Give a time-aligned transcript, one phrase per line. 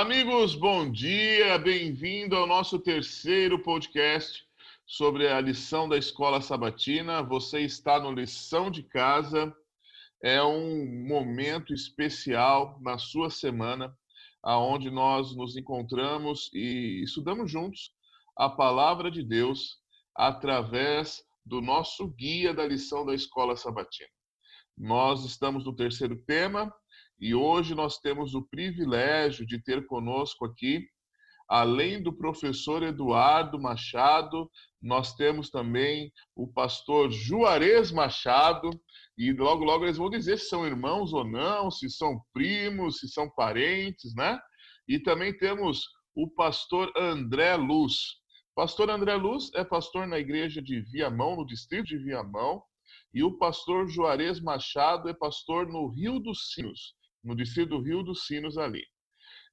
[0.00, 4.46] Amigos, bom dia, bem-vindo ao nosso terceiro podcast
[4.86, 7.22] sobre a lição da escola sabatina.
[7.22, 9.54] Você está no Lição de Casa,
[10.22, 13.94] é um momento especial na sua semana,
[14.42, 17.92] aonde nós nos encontramos e estudamos juntos
[18.34, 19.76] a palavra de Deus
[20.16, 24.08] através do nosso guia da lição da escola sabatina.
[24.78, 26.74] Nós estamos no terceiro tema
[27.20, 30.88] e hoje nós temos o privilégio de ter conosco aqui,
[31.46, 38.70] além do professor Eduardo Machado, nós temos também o pastor Juarez Machado,
[39.18, 43.08] e logo, logo eles vão dizer se são irmãos ou não, se são primos, se
[43.08, 44.40] são parentes, né?
[44.88, 45.84] E também temos
[46.14, 47.96] o pastor André Luz.
[48.54, 52.62] Pastor André Luz é pastor na igreja de Viamão, no distrito de Viamão,
[53.12, 58.02] e o pastor Juarez Machado é pastor no Rio dos Sinos no distrito do Rio
[58.02, 58.84] dos Sinos ali.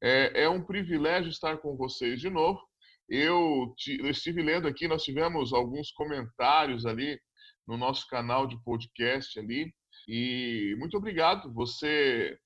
[0.02, 2.60] É, é um privilégio estar com vocês de novo.
[3.10, 7.20] Eu, eu estive lendo aqui, nós tivemos alguns comentários ali
[7.68, 9.74] no nosso canal de podcast ali.
[10.08, 11.54] E muito obrigado.
[11.54, 12.38] Você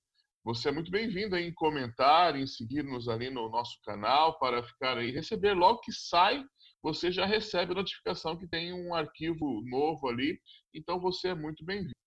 [0.43, 5.11] você é muito bem-vindo em comentar, em seguir-nos ali no nosso canal para ficar aí
[5.11, 6.43] receber logo que sai,
[6.81, 10.39] você já recebe a notificação que tem um arquivo novo ali.
[10.73, 12.00] Então você é muito bem-vindo.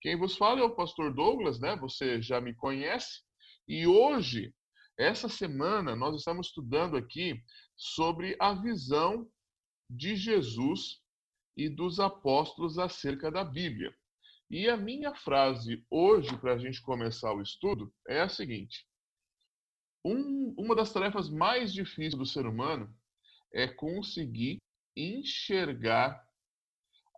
[0.00, 1.76] Quem vos fala é o pastor Douglas, né?
[1.76, 3.22] Você já me conhece.
[3.66, 4.54] E hoje,
[4.98, 7.42] essa semana, nós estamos estudando aqui
[7.76, 9.28] sobre a visão
[9.90, 11.00] de Jesus
[11.56, 13.94] e dos apóstolos acerca da Bíblia.
[14.50, 18.86] E a minha frase hoje, para a gente começar o estudo, é a seguinte:
[20.04, 22.94] um, uma das tarefas mais difíceis do ser humano
[23.52, 24.58] é conseguir
[24.96, 26.24] enxergar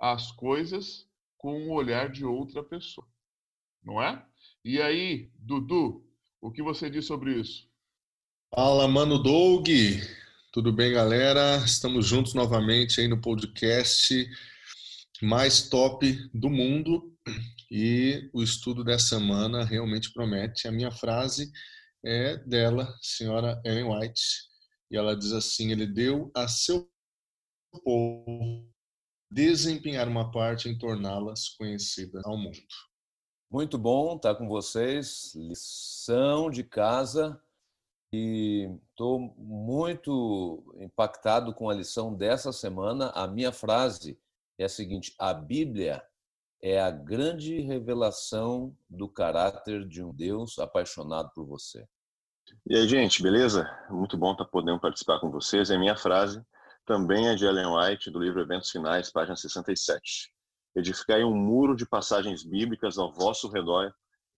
[0.00, 1.07] as coisas
[1.38, 3.06] com o olhar de outra pessoa.
[3.82, 4.22] Não é?
[4.64, 6.04] E aí, Dudu,
[6.42, 7.66] o que você diz sobre isso?
[8.54, 9.68] Fala, mano Doug.
[10.52, 11.58] Tudo bem, galera?
[11.64, 14.28] Estamos juntos novamente aí no podcast
[15.22, 17.16] mais top do mundo
[17.70, 20.66] e o estudo dessa semana realmente promete.
[20.66, 21.50] A minha frase
[22.04, 24.22] é dela, senhora Ellen White,
[24.90, 26.88] e ela diz assim: Ele deu a seu
[27.84, 28.68] povo
[29.30, 32.58] desempenhar uma parte em torná-las conhecidas ao mundo.
[33.50, 35.32] Muito bom estar com vocês.
[35.34, 37.40] Lição de casa.
[38.12, 43.10] E estou muito impactado com a lição dessa semana.
[43.10, 44.18] A minha frase
[44.58, 46.02] é a seguinte: a Bíblia
[46.62, 51.86] é a grande revelação do caráter de um Deus apaixonado por você.
[52.66, 53.68] E aí, gente, beleza?
[53.90, 55.70] Muito bom estar podendo participar com vocês.
[55.70, 56.42] É a minha frase
[56.88, 60.32] também é de Ellen White, do livro Eventos Finais, página 67.
[60.74, 63.92] Edificai um muro de passagens bíblicas ao vosso redor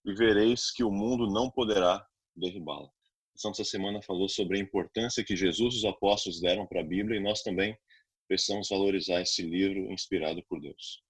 [0.05, 2.89] e vereis que o mundo não poderá derribá-la.
[2.89, 6.81] A lição dessa semana falou sobre a importância que Jesus e os apóstolos deram para
[6.81, 7.78] a Bíblia e nós também
[8.27, 11.05] precisamos valorizar esse livro inspirado por Deus.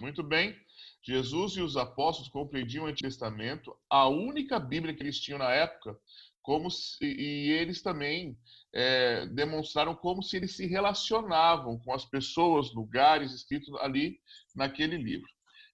[0.00, 0.54] Muito bem.
[1.02, 5.50] Jesus e os apóstolos compreendiam o Antigo Testamento, a única Bíblia que eles tinham na
[5.50, 5.98] época,
[6.40, 8.38] como se, e eles também
[8.74, 14.20] é, demonstraram como se eles se relacionavam com as pessoas, lugares escritos ali
[14.54, 15.28] naquele livro.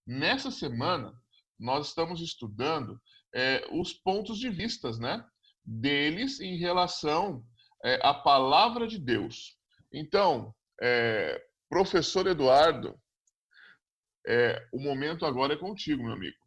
[0.07, 1.13] Nessa semana,
[1.59, 3.01] nós estamos estudando
[3.35, 5.25] é, os pontos de vistas né,
[5.65, 7.45] deles em relação
[7.85, 9.57] é, à palavra de Deus.
[9.93, 12.99] Então, é, professor Eduardo,
[14.27, 16.44] é, o momento agora é contigo, meu amigo.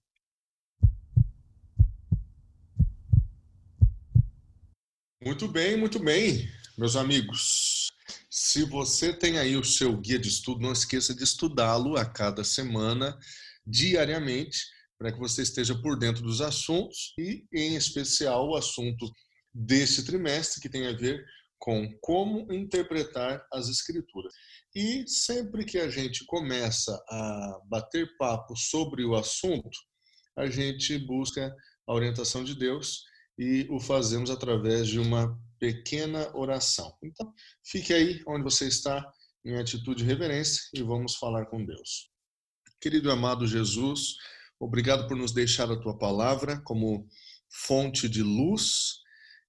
[5.28, 7.90] Muito bem, muito bem, meus amigos.
[8.30, 12.46] Se você tem aí o seu guia de estudo, não esqueça de estudá-lo a cada
[12.46, 13.20] semana,
[13.66, 14.58] diariamente,
[14.98, 19.06] para que você esteja por dentro dos assuntos e, em especial, o assunto
[19.54, 21.22] desse trimestre que tem a ver
[21.60, 24.32] com como interpretar as escrituras.
[24.74, 29.78] E sempre que a gente começa a bater papo sobre o assunto,
[30.38, 31.54] a gente busca
[31.86, 33.04] a orientação de Deus
[33.38, 36.96] e o fazemos através de uma pequena oração.
[37.04, 37.34] Então,
[37.66, 39.06] fique aí onde você está,
[39.46, 42.10] em atitude de reverência, e vamos falar com Deus.
[42.82, 44.16] Querido e amado Jesus,
[44.60, 47.08] obrigado por nos deixar a tua palavra como
[47.50, 49.00] fonte de luz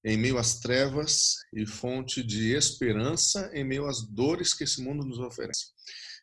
[0.05, 5.05] em meio às trevas e fonte de esperança em meio às dores que esse mundo
[5.05, 5.67] nos oferece.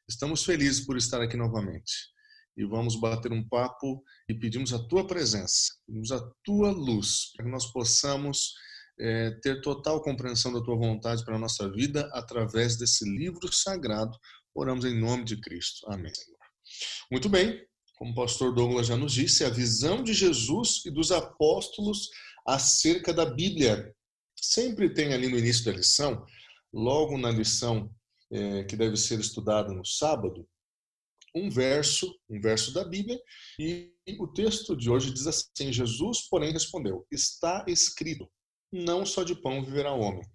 [0.08, 2.15] Estamos felizes por estar aqui novamente
[2.58, 7.46] e vamos bater um papo e pedimos a tua presença, pedimos a tua luz, para
[7.46, 8.54] que nós possamos
[9.00, 14.18] é, ter total compreensão da tua vontade para a nossa vida através desse livro sagrado.
[14.54, 15.86] Oramos em nome de Cristo.
[15.92, 16.40] Amém, Senhor.
[17.12, 17.62] Muito bem,
[17.98, 22.10] como o pastor Douglas já nos disse, a visão de Jesus e dos apóstolos
[22.48, 23.94] acerca da Bíblia.
[24.36, 26.24] sempre tem ali no início da lição,
[26.72, 27.90] logo na lição
[28.32, 30.48] é, que deve ser estudada no sábado,
[31.36, 33.20] um verso, um verso da Bíblia,
[33.60, 38.30] e o texto de hoje diz assim: Jesus, porém, respondeu: Está escrito,
[38.72, 40.26] não só de pão viverá o homem,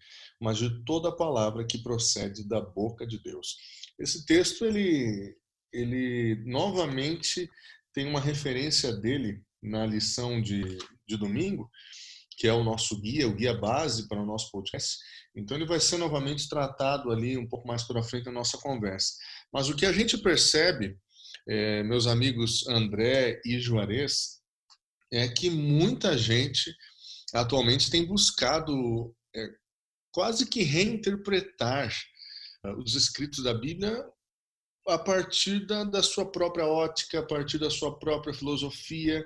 [0.40, 3.56] mas de toda palavra que procede da boca de Deus.
[3.98, 5.36] Esse texto ele
[5.72, 7.48] ele novamente
[7.94, 11.70] tem uma referência dele na lição de, de domingo,
[12.36, 14.98] que é o nosso guia, o guia base para o nosso podcast.
[15.36, 19.14] Então ele vai ser novamente tratado ali um pouco mais para frente na nossa conversa.
[19.52, 20.96] Mas o que a gente percebe,
[21.48, 24.40] é, meus amigos André e Juarez,
[25.12, 26.72] é que muita gente
[27.34, 29.48] atualmente tem buscado é,
[30.12, 31.92] quase que reinterpretar
[32.64, 34.04] ah, os escritos da Bíblia
[34.88, 39.24] a partir da, da, sua própria ótica, a partir da sua própria filosofia,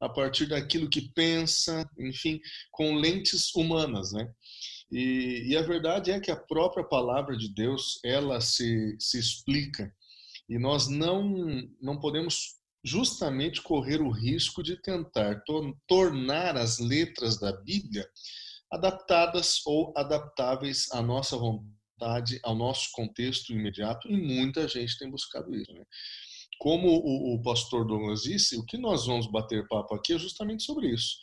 [0.00, 2.40] a partir daquilo que pensa, enfim,
[2.70, 4.28] com lentes humanas, né?
[4.90, 9.92] E, e, a verdade é que a própria palavra de Deus ela se, se explica
[10.48, 11.34] e nós não
[11.80, 12.54] não podemos
[12.84, 18.08] justamente correr o risco de tentar to tornar as letras da Bíblia
[18.70, 25.54] adaptadas ou adaptáveis à nossa vontade, ao nosso contexto imediato, e muita gente tem buscado
[25.54, 25.72] isso.
[25.72, 25.84] Né?
[26.58, 30.62] Como o, o pastor Douglas disse, o que nós vamos bater papo aqui é justamente
[30.62, 31.16] sobre isso.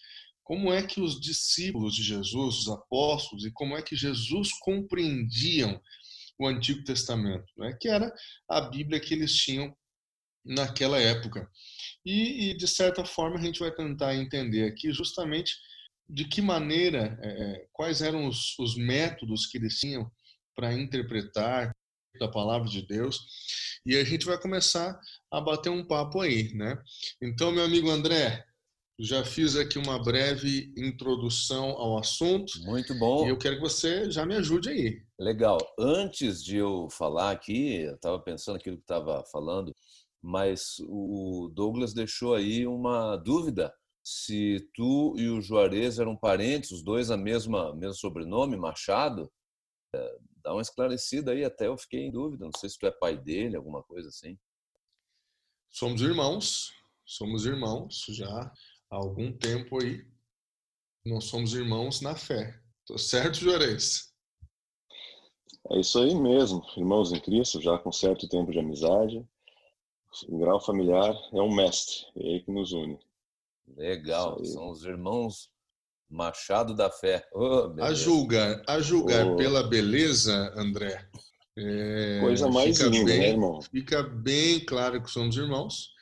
[0.44, 5.80] Como é que os discípulos de Jesus, os apóstolos, e como é que Jesus compreendiam
[6.40, 7.78] o Antigo Testamento, né?
[7.80, 8.14] que era
[8.50, 9.76] a Bíblia que eles tinham
[10.46, 11.50] naquela época.
[12.06, 15.56] E, e, de certa forma, a gente vai tentar entender aqui justamente
[16.10, 20.12] de que maneira, é, é, quais eram os, os métodos que eles tinham
[20.56, 21.74] para interpretar
[22.22, 23.20] a palavra de Deus.
[23.86, 25.00] E a gente vai começar
[25.32, 26.78] a bater um papo aí, né?
[27.22, 28.46] Então, meu amigo André,
[29.00, 32.60] já fiz aqui uma breve introdução ao assunto.
[32.62, 33.26] Muito bom.
[33.26, 35.04] E eu quero que você já me ajude aí.
[35.20, 35.58] Legal.
[35.80, 39.76] Antes de eu falar aqui, eu estava pensando aquilo que estava falando,
[40.22, 43.74] mas o Douglas deixou aí uma dúvida
[44.04, 49.32] se tu e o Juarez eram parentes, os dois a mesma mesmo sobrenome, Machado.
[49.96, 52.46] É, dá uma esclarecida aí, até eu fiquei em dúvida.
[52.46, 54.38] Não sei se tu é pai dele, alguma coisa assim.
[55.72, 56.72] Somos irmãos,
[57.06, 58.52] somos irmãos já
[58.94, 60.06] há algum tempo aí.
[61.06, 62.58] Nós somos irmãos na fé.
[62.86, 64.14] Tô certo, Juarez?
[65.72, 69.26] É isso aí mesmo, irmãos em Cristo, já com certo tempo de amizade.
[70.28, 73.00] O grau familiar é um mestre, é ele que nos une.
[73.76, 75.50] Legal, são os irmãos
[76.10, 77.28] Machado da Fé.
[77.34, 79.36] Oh, a julgar, a julgar oh.
[79.36, 81.10] pela beleza, André.
[81.58, 83.62] É, Coisa mais linda, né, bem, né, irmão?
[83.62, 85.93] Fica bem claro que somos irmãos,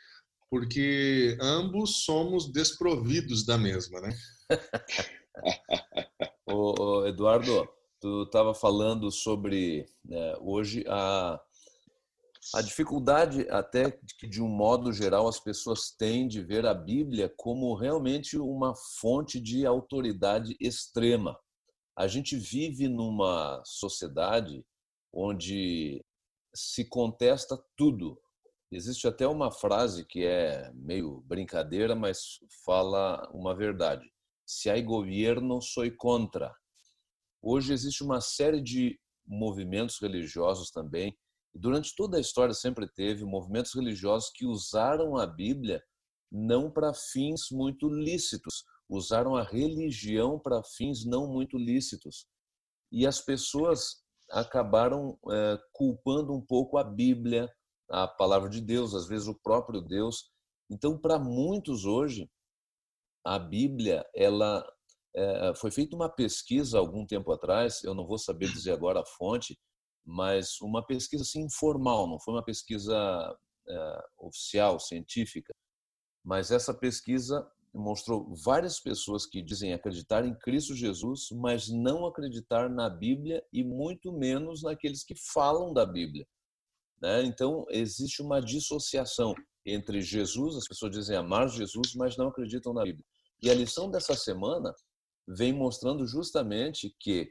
[0.51, 4.13] porque ambos somos desprovidos da mesma, né?
[6.45, 7.65] ô, Eduardo,
[8.01, 11.39] tu estava falando sobre né, hoje a
[12.55, 17.31] a dificuldade, até que de um modo geral as pessoas têm de ver a Bíblia
[17.37, 21.39] como realmente uma fonte de autoridade extrema.
[21.95, 24.65] A gente vive numa sociedade
[25.13, 26.03] onde
[26.53, 28.19] se contesta tudo.
[28.71, 34.09] Existe até uma frase que é meio brincadeira, mas fala uma verdade.
[34.45, 36.53] Se há governo, sou contra.
[37.41, 41.17] Hoje existe uma série de movimentos religiosos também
[41.53, 45.83] Durante toda a história sempre teve movimentos religiosos que usaram a Bíblia
[46.31, 52.25] não para fins muito lícitos, usaram a religião para fins não muito lícitos.
[52.89, 57.51] E as pessoas acabaram é, culpando um pouco a Bíblia,
[57.91, 60.31] a palavra de Deus, às vezes o próprio Deus.
[60.69, 62.29] Então, para muitos hoje,
[63.25, 64.65] a Bíblia, ela
[65.15, 69.05] é, foi feita uma pesquisa algum tempo atrás, eu não vou saber dizer agora a
[69.05, 69.59] fonte,
[70.05, 72.95] mas uma pesquisa assim, informal, não foi uma pesquisa
[73.67, 75.53] é, oficial, científica.
[76.23, 82.69] Mas essa pesquisa mostrou várias pessoas que dizem acreditar em Cristo Jesus, mas não acreditar
[82.69, 86.25] na Bíblia e muito menos naqueles que falam da Bíblia.
[87.01, 87.23] Né?
[87.23, 89.33] Então, existe uma dissociação
[89.65, 93.05] entre Jesus, as pessoas dizem amar Jesus, mas não acreditam na Bíblia.
[93.41, 94.73] E a lição dessa semana
[95.27, 97.29] vem mostrando justamente que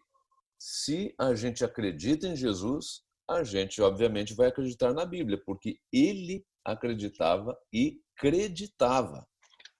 [0.58, 6.44] se a gente acredita em Jesus, a gente obviamente vai acreditar na Bíblia, porque ele
[6.64, 9.26] acreditava e acreditava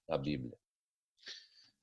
[0.07, 0.57] na Bíblia.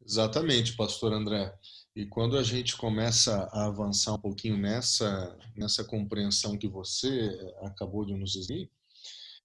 [0.05, 1.55] Exatamente, pastor André.
[1.99, 8.07] E quando a gente começa a avançar um pouquinho nessa, nessa compreensão que você acabou
[8.07, 8.71] de nos dizer,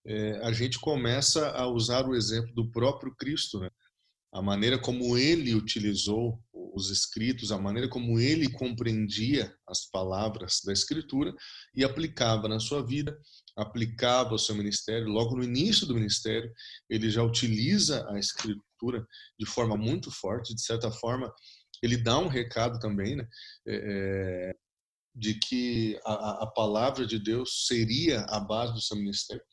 [0.05, 3.72] é, a gente começa a usar o exemplo do próprio Cristo, né?
[4.31, 10.72] a maneira como ele utilizou os escritos, a maneira como ele compreendia as palavras da
[10.72, 11.33] Escritura
[11.75, 13.17] e aplicava na sua vida,
[13.55, 15.07] aplicava o seu ministério.
[15.07, 16.51] Logo no início do ministério,
[16.88, 19.07] ele já utiliza a Escritura
[19.39, 21.33] de forma muito forte, de certa forma,
[21.84, 23.28] ele dá um recado também, né?
[23.68, 24.63] É, é
[25.16, 29.44] de que a, a palavra de Deus seria a base do seu ministério.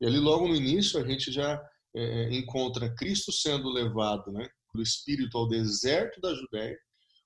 [0.00, 1.62] E ali, logo no início, a gente já
[1.94, 6.78] é, encontra Cristo sendo levado né, pelo Espírito ao deserto da Judéia,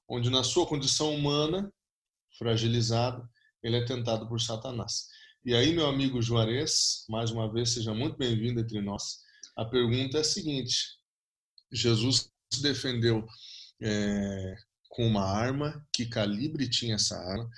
[0.08, 1.72] onde, na sua condição humana,
[2.36, 3.28] fragilizado,
[3.62, 5.06] ele é tentado por Satanás.
[5.44, 9.18] E aí, meu amigo Juarez, mais uma vez, seja muito bem-vindo entre nós.
[9.56, 10.76] A pergunta é a seguinte:
[11.72, 13.24] Jesus se defendeu
[13.82, 14.56] é,
[14.88, 17.48] com uma arma, que calibre tinha essa arma?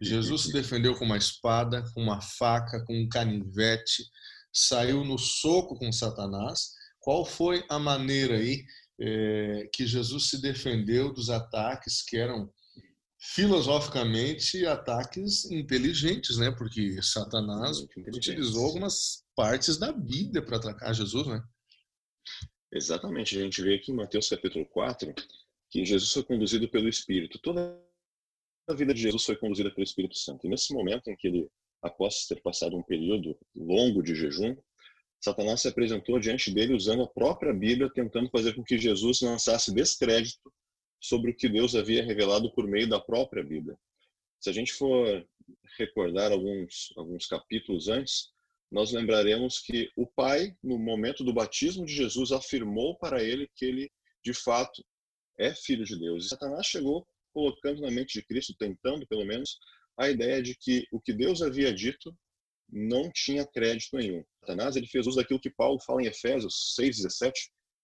[0.00, 4.04] Jesus se defendeu com uma espada, com uma faca, com um canivete,
[4.52, 6.72] saiu no soco com Satanás.
[7.00, 8.64] Qual foi a maneira aí
[9.00, 12.52] é, que Jesus se defendeu dos ataques que eram
[13.20, 16.50] filosoficamente ataques inteligentes, né?
[16.50, 17.78] Porque Satanás
[18.14, 21.42] utilizou algumas partes da Bíblia para atacar Jesus, né?
[22.72, 23.38] Exatamente.
[23.38, 25.14] A gente vê aqui em Mateus capítulo 4
[25.70, 27.38] que Jesus foi conduzido pelo Espírito.
[27.38, 27.80] Toda
[28.68, 30.46] a vida de Jesus foi conduzida pelo Espírito Santo.
[30.46, 31.48] E nesse momento em que ele,
[31.82, 34.56] após ter passado um período longo de jejum,
[35.20, 39.74] Satanás se apresentou diante dele usando a própria Bíblia, tentando fazer com que Jesus lançasse
[39.74, 40.52] descrédito
[41.00, 43.76] sobre o que Deus havia revelado por meio da própria Bíblia.
[44.40, 45.26] Se a gente for
[45.76, 48.30] recordar alguns, alguns capítulos antes,
[48.70, 53.64] nós lembraremos que o Pai, no momento do batismo de Jesus, afirmou para ele que
[53.64, 53.90] ele,
[54.22, 54.84] de fato,
[55.38, 56.26] é filho de Deus.
[56.26, 59.58] E Satanás chegou colocando na mente de Cristo, tentando pelo menos,
[59.96, 62.14] a ideia de que o que Deus havia dito
[62.70, 64.24] não tinha crédito nenhum.
[64.40, 67.32] Satanás ele fez uso daquilo que Paulo fala em Efésios 6:17,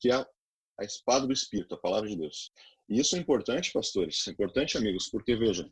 [0.00, 2.50] que é a espada do Espírito, a palavra de Deus.
[2.88, 5.68] E isso é importante, pastores, é importante, amigos, porque veja,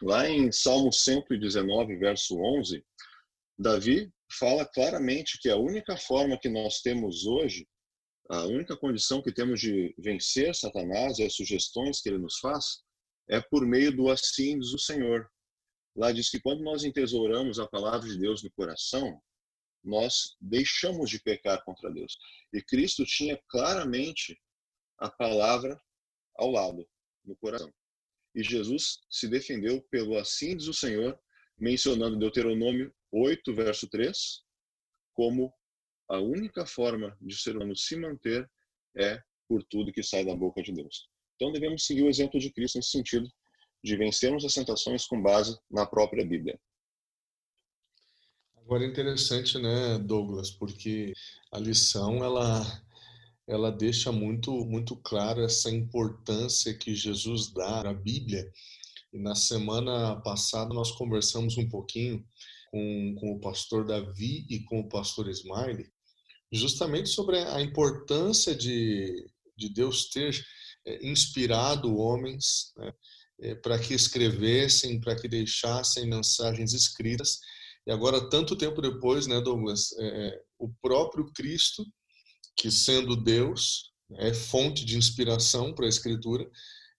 [0.00, 2.82] lá em Salmo 119, verso 11,
[3.58, 7.66] Davi fala claramente que a única forma que nós temos hoje
[8.28, 12.82] a única condição que temos de vencer Satanás e as sugestões que ele nos faz
[13.28, 15.30] é por meio do assim diz o Senhor.
[15.96, 19.20] Lá diz que quando nós entesouramos a palavra de Deus no coração,
[19.82, 22.16] nós deixamos de pecar contra Deus.
[22.52, 24.38] E Cristo tinha claramente
[24.98, 25.80] a palavra
[26.36, 26.86] ao lado,
[27.24, 27.72] no coração.
[28.34, 31.18] E Jesus se defendeu pelo assim diz o Senhor,
[31.58, 34.44] mencionando Deuteronômio 8, verso 3,
[35.14, 35.52] como
[36.08, 38.48] a única forma de o ser humano se manter
[38.96, 41.08] é por tudo que sai da boca de Deus.
[41.36, 43.28] Então devemos seguir o exemplo de Cristo nesse sentido
[43.84, 46.58] de vencermos as tentações com base na própria Bíblia.
[48.56, 51.12] Agora é interessante, né, Douglas, porque
[51.52, 52.62] a lição ela
[53.46, 58.50] ela deixa muito muito claro essa importância que Jesus dá à Bíblia.
[59.12, 62.26] E na semana passada nós conversamos um pouquinho
[62.70, 65.90] com, com o pastor Davi e com o pastor Smiley
[66.52, 69.26] justamente sobre a importância de,
[69.56, 70.34] de Deus ter
[70.86, 72.92] é, inspirado homens né,
[73.40, 77.38] é, para que escrevessem, para que deixassem mensagens escritas.
[77.86, 81.84] E agora, tanto tempo depois, né, Douglas, é, o próprio Cristo,
[82.56, 86.50] que sendo Deus, é fonte de inspiração para a Escritura,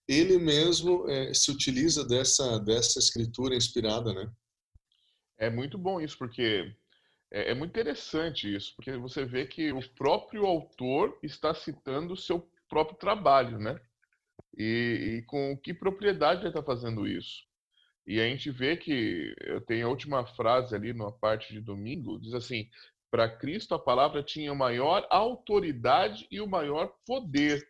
[0.08, 4.28] ele mesmo é, se utiliza dessa, dessa escritura inspirada, né?
[5.38, 6.74] É muito bom isso, porque
[7.32, 12.16] é, é, muito interessante isso, porque você vê que o próprio autor está citando o
[12.16, 13.80] seu próprio trabalho, né?
[14.56, 17.44] E, e com que propriedade ele está fazendo isso?
[18.06, 19.34] E a gente vê que
[19.66, 22.68] tenho a última frase ali na parte de domingo, diz assim:
[23.10, 27.64] para Cristo a palavra tinha maior autoridade e o maior poder.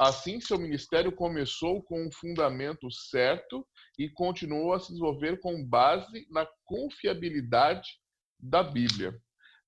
[0.00, 3.66] Assim, seu ministério começou com um fundamento certo
[3.98, 8.01] e continuou a se desenvolver com base na confiabilidade
[8.42, 9.14] da Bíblia.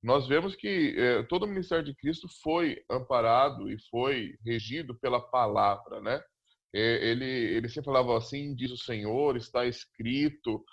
[0.02, 5.21] Nós vemos que é, todo o ministério de Cristo foi amparado e foi regido pela
[5.21, 6.23] palavra, né?
[6.73, 10.64] Ele, ele sempre falava assim, diz o Senhor, está escrito,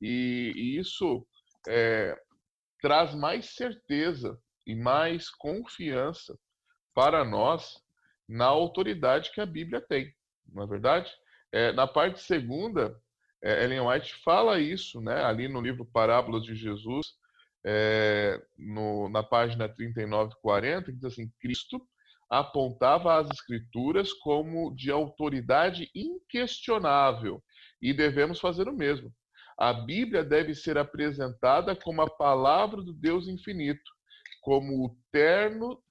[0.00, 1.26] e, e isso
[1.68, 2.16] é,
[2.80, 6.38] traz mais certeza e mais confiança
[6.94, 7.74] para nós
[8.26, 10.14] na autoridade que a Bíblia tem,
[10.48, 11.12] não é verdade?
[11.52, 12.96] É, na parte segunda,
[13.42, 17.18] é, Ellen White fala isso, né, ali no livro Parábolas de Jesus,
[17.64, 21.80] é, no, na página 39 e 40, que diz assim: Cristo
[22.28, 27.42] apontava as Escrituras como de autoridade inquestionável
[27.82, 29.12] e devemos fazer o mesmo.
[29.58, 33.90] A Bíblia deve ser apresentada como a palavra do Deus infinito,
[34.40, 35.82] como o terno,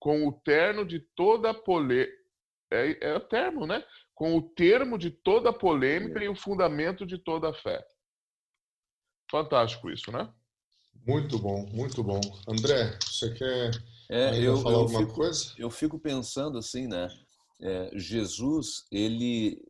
[0.00, 2.08] com o terno de toda a pole...
[2.72, 3.84] é, é o termo, né?
[4.14, 7.84] com o termo de toda a polêmica e o fundamento de toda a fé.
[9.30, 10.32] Fantástico isso, né?
[11.06, 12.20] Muito bom, muito bom.
[12.48, 13.70] André, você quer
[14.10, 15.52] é, eu, falar eu alguma fico, coisa?
[15.58, 17.08] Eu fico pensando assim, né?
[17.60, 19.62] É, Jesus, ele,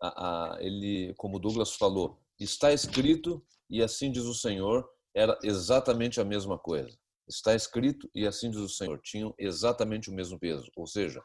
[0.00, 6.20] a, a, ele, como Douglas falou, está escrito e assim diz o Senhor, era exatamente
[6.20, 6.96] a mesma coisa.
[7.28, 10.70] Está escrito e assim diz o Senhor, tinham exatamente o mesmo peso.
[10.76, 11.22] Ou seja,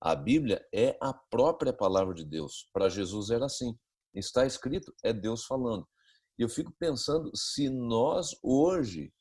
[0.00, 2.68] a Bíblia é a própria palavra de Deus.
[2.72, 3.76] Para Jesus era assim.
[4.14, 5.86] Está escrito, é Deus falando.
[6.40, 9.12] E eu fico pensando se nós hoje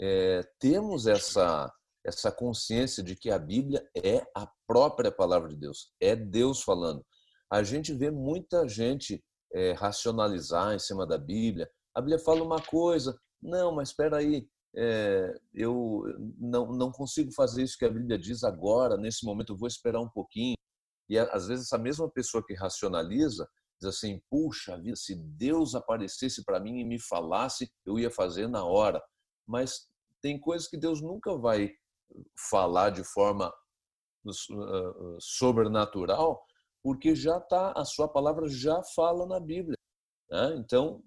[0.00, 1.70] é, temos essa
[2.06, 7.02] essa consciência de que a Bíblia é a própria palavra de Deus, é Deus falando.
[7.50, 11.66] A gente vê muita gente é, racionalizar em cima da Bíblia.
[11.94, 16.02] A Bíblia fala uma coisa, não, mas espera aí, é, eu
[16.38, 20.00] não, não consigo fazer isso que a Bíblia diz agora, nesse momento eu vou esperar
[20.00, 20.56] um pouquinho.
[21.08, 23.48] E às vezes essa mesma pessoa que racionaliza
[23.84, 28.48] diz assim: puxa vida, se Deus aparecesse para mim e me falasse, eu ia fazer
[28.48, 29.02] na hora.
[29.46, 29.88] Mas
[30.20, 31.70] tem coisas que Deus nunca vai
[32.50, 33.52] falar de forma
[35.20, 36.42] sobrenatural,
[36.82, 39.76] porque já está a sua palavra já fala na Bíblia.
[40.30, 40.56] Né?
[40.58, 41.02] Então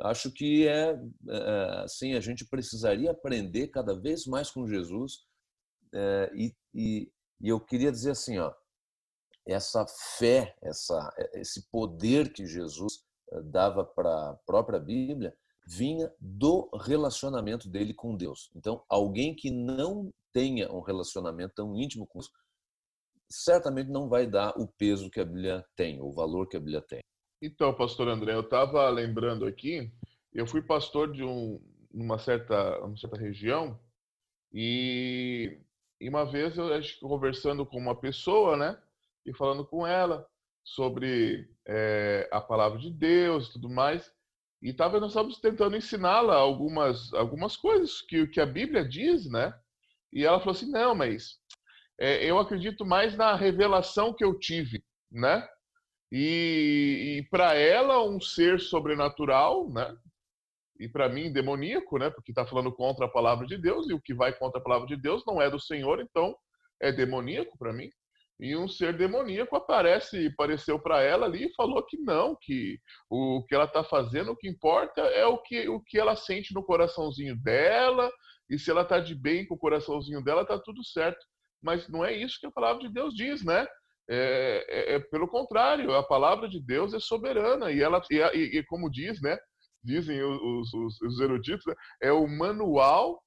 [0.00, 0.96] acho que é,
[1.28, 5.24] é assim a gente precisaria aprender cada vez mais com Jesus
[5.92, 8.52] é, e, e, e eu queria dizer assim, ó,
[9.48, 9.86] essa
[10.18, 13.02] fé, essa, esse poder que Jesus
[13.32, 15.34] eh, dava para a própria Bíblia
[15.66, 18.50] vinha do relacionamento dele com Deus.
[18.54, 22.30] Então, alguém que não tenha um relacionamento tão íntimo com Deus,
[23.30, 26.82] certamente não vai dar o peso que a Bíblia tem, o valor que a Bíblia
[26.82, 27.00] tem.
[27.42, 29.90] Então, pastor André, eu estava lembrando aqui,
[30.32, 33.78] eu fui pastor de um, uma, certa, uma certa região
[34.52, 35.58] e,
[36.00, 36.68] e uma vez eu
[37.00, 38.78] conversando com uma pessoa, né?
[39.26, 40.26] E falando com ela
[40.64, 44.10] sobre é, a palavra de Deus e tudo mais.
[44.60, 49.54] E tava, nós estávamos tentando ensiná-la algumas, algumas coisas que, que a Bíblia diz, né?
[50.12, 51.38] E ela falou assim: não, mas
[51.98, 55.46] é, eu acredito mais na revelação que eu tive, né?
[56.10, 59.96] E, e para ela, um ser sobrenatural, né?
[60.80, 62.10] E para mim, demoníaco, né?
[62.10, 64.86] Porque está falando contra a palavra de Deus, e o que vai contra a palavra
[64.88, 66.36] de Deus não é do Senhor, então
[66.80, 67.90] é demoníaco para mim
[68.40, 72.78] e um ser demoníaco aparece apareceu para ela ali e falou que não, que
[73.10, 76.54] o que ela está fazendo, o que importa é o que, o que ela sente
[76.54, 78.10] no coraçãozinho dela,
[78.48, 81.18] e se ela está de bem com o coraçãozinho dela, está tudo certo.
[81.62, 83.66] Mas não é isso que a palavra de Deus diz, né?
[84.08, 88.58] É, é, é pelo contrário, a palavra de Deus é soberana, e ela, e, e,
[88.58, 89.36] e como diz, né?
[89.82, 91.74] Dizem os, os, os eruditos, né?
[92.02, 93.20] é o manual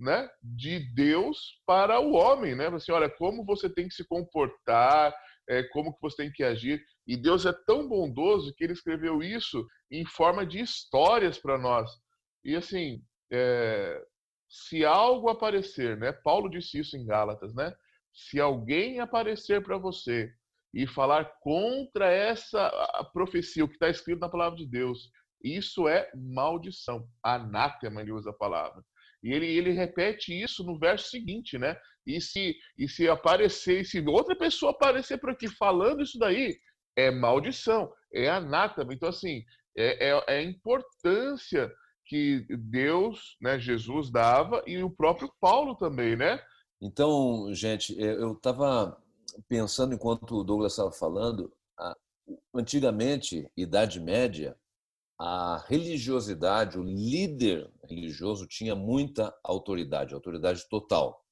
[0.00, 2.68] né, de Deus para o homem, né?
[2.68, 5.14] Assim, olha, como você tem que se comportar,
[5.48, 6.82] é, como que você tem que agir.
[7.06, 11.90] E Deus é tão bondoso que Ele escreveu isso em forma de histórias para nós.
[12.42, 14.02] E assim, é,
[14.48, 16.12] se algo aparecer, né?
[16.12, 17.74] Paulo disse isso em Gálatas, né?
[18.12, 20.32] Se alguém aparecer para você
[20.72, 22.70] e falar contra essa
[23.12, 25.10] profecia, o que está escrito na palavra de Deus,
[25.42, 27.08] isso é maldição.
[27.22, 28.82] Anátema, ele usa a palavra.
[29.22, 31.76] E ele, ele repete isso no verso seguinte, né?
[32.06, 36.56] E se, e se aparecer, se outra pessoa aparecer por aqui falando isso daí,
[36.96, 38.94] é maldição, é anátema.
[38.94, 39.44] Então, assim,
[39.76, 41.70] é, é, é a importância
[42.06, 46.42] que Deus, né, Jesus dava e o próprio Paulo também, né?
[46.82, 49.00] Então, gente, eu estava
[49.46, 51.52] pensando enquanto o Douglas estava falando,
[52.54, 54.56] antigamente, Idade Média,
[55.18, 61.22] a religiosidade, o líder religioso tinha muita autoridade, autoridade total.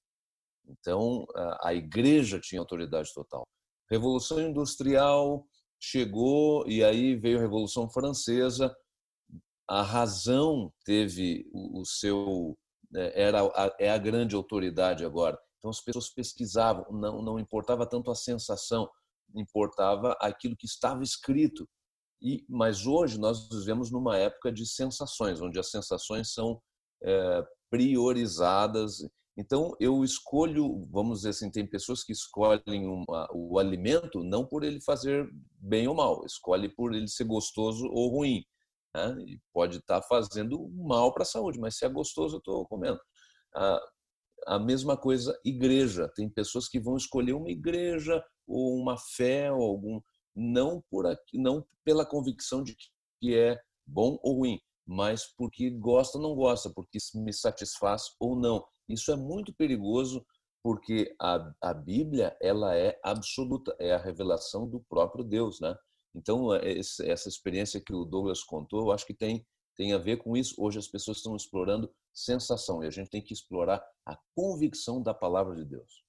[0.67, 1.25] Então,
[1.63, 3.45] a igreja tinha autoridade total.
[3.91, 5.47] Revolução Industrial
[5.81, 8.75] chegou e aí veio a Revolução Francesa.
[9.67, 12.59] A razão teve o seu
[12.91, 13.41] né, era
[13.79, 15.39] é a grande autoridade agora.
[15.59, 18.89] Então as pessoas pesquisavam, não não importava tanto a sensação,
[19.35, 21.69] importava aquilo que estava escrito.
[22.21, 26.61] E, mas hoje nós vivemos numa época de sensações, onde as sensações são
[27.03, 28.99] é, priorizadas.
[29.37, 34.65] Então eu escolho, vamos dizer assim, tem pessoas que escolhem uma, o alimento não por
[34.65, 35.29] ele fazer
[35.61, 38.45] bem ou mal, escolhe por ele ser gostoso ou ruim.
[38.95, 39.17] Né?
[39.27, 42.67] E pode estar tá fazendo mal para a saúde, mas se é gostoso eu estou
[42.67, 43.01] comendo.
[43.55, 43.81] A,
[44.47, 46.11] a mesma coisa, igreja.
[46.15, 50.01] Tem pessoas que vão escolher uma igreja ou uma fé ou algum
[50.39, 52.77] não por aqui, não pela convicção de
[53.21, 58.37] que é bom ou ruim, mas porque gosta ou não gosta, porque me satisfaz ou
[58.37, 58.65] não.
[58.89, 60.25] Isso é muito perigoso
[60.63, 65.77] porque a, a Bíblia ela é absoluta, é a revelação do próprio Deus, né?
[66.15, 69.47] Então é, essa experiência que o Douglas contou, eu acho que tem
[69.77, 70.57] tem a ver com isso.
[70.59, 75.15] Hoje as pessoas estão explorando sensação e a gente tem que explorar a convicção da
[75.15, 76.05] palavra de Deus.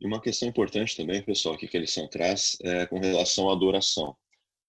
[0.00, 4.16] E uma questão importante também, pessoal, que a lição traz é com relação à adoração.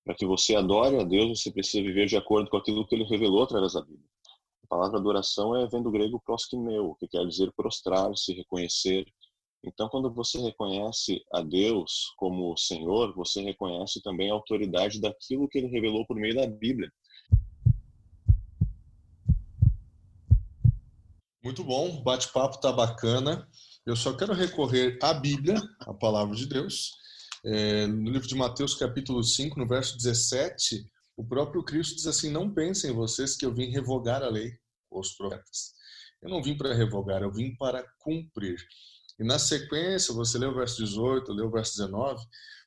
[0.04, 3.06] Para que você adore a Deus, você precisa viver de acordo com aquilo que ele
[3.06, 4.08] revelou através da Bíblia.
[4.64, 9.06] A palavra adoração é vem do grego proskineu, que quer dizer prostrar-se, reconhecer.
[9.64, 15.58] Então, quando você reconhece a Deus como Senhor, você reconhece também a autoridade daquilo que
[15.58, 16.92] ele revelou por meio da Bíblia.
[21.44, 23.48] Muito bom, o bate-papo tá bacana.
[23.86, 26.92] Eu só quero recorrer à Bíblia, a palavra de Deus.
[27.46, 30.84] É, no livro de Mateus, capítulo 5, no verso 17,
[31.16, 34.58] o próprio Cristo diz assim: Não pensem vocês que eu vim revogar a lei,
[34.90, 35.76] os profetas.
[36.20, 38.58] Eu não vim para revogar, eu vim para cumprir.
[39.20, 42.26] E na sequência, você lê o verso 18, lê o verso 19,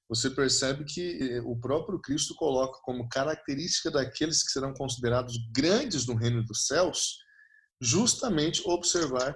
[0.08, 6.06] você percebe que eh, o próprio Cristo coloca como característica daqueles que serão considerados grandes
[6.06, 7.18] no reino dos céus,
[7.80, 9.34] justamente observar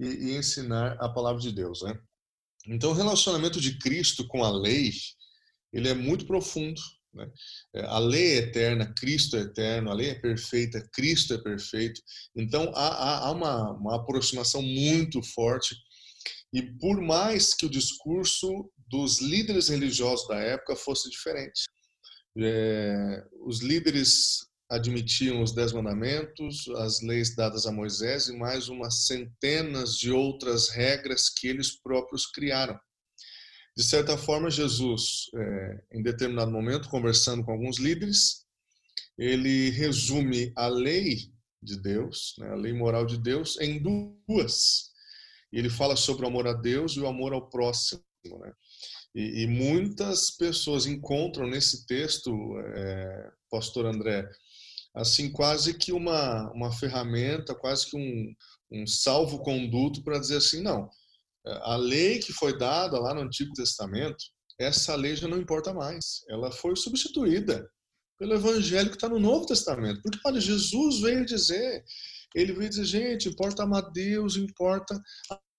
[0.00, 1.98] e, e ensinar a palavra de Deus, né?
[2.66, 4.92] Então, o relacionamento de Cristo com a lei,
[5.72, 6.80] ele é muito profundo.
[7.12, 7.28] Né?
[7.74, 12.00] É, a lei é eterna, Cristo é eterno, a lei é perfeita, Cristo é perfeito.
[12.36, 15.74] Então, há, há uma, uma aproximação muito forte.
[16.52, 21.62] E por mais que o discurso dos líderes religiosos da época fosse diferente,
[22.38, 29.06] é, os líderes admitiam os dez mandamentos, as leis dadas a Moisés e mais umas
[29.06, 32.78] centenas de outras regras que eles próprios criaram.
[33.76, 38.44] De certa forma, Jesus, é, em determinado momento, conversando com alguns líderes,
[39.18, 44.90] ele resume a lei de Deus, né, a lei moral de Deus, em duas.
[45.52, 48.02] Ele fala sobre o amor a Deus e o amor ao próximo.
[48.24, 48.52] Né?
[49.14, 52.32] E, muitas pessoas encontram nesse texto,
[52.74, 54.28] é, Pastor André,
[54.94, 58.34] assim quase que uma, uma ferramenta, quase que um,
[58.72, 60.88] um salvo-conduto para dizer assim, não,
[61.44, 64.18] a lei que foi dada lá no Antigo Testamento,
[64.58, 66.22] essa lei já não importa mais.
[66.28, 67.66] Ela foi substituída
[68.18, 70.02] pelo evangelho que está no Novo Testamento.
[70.02, 71.82] Porque, olha, Jesus veio dizer,
[72.34, 75.00] ele veio dizer, gente, importa amar Deus, importa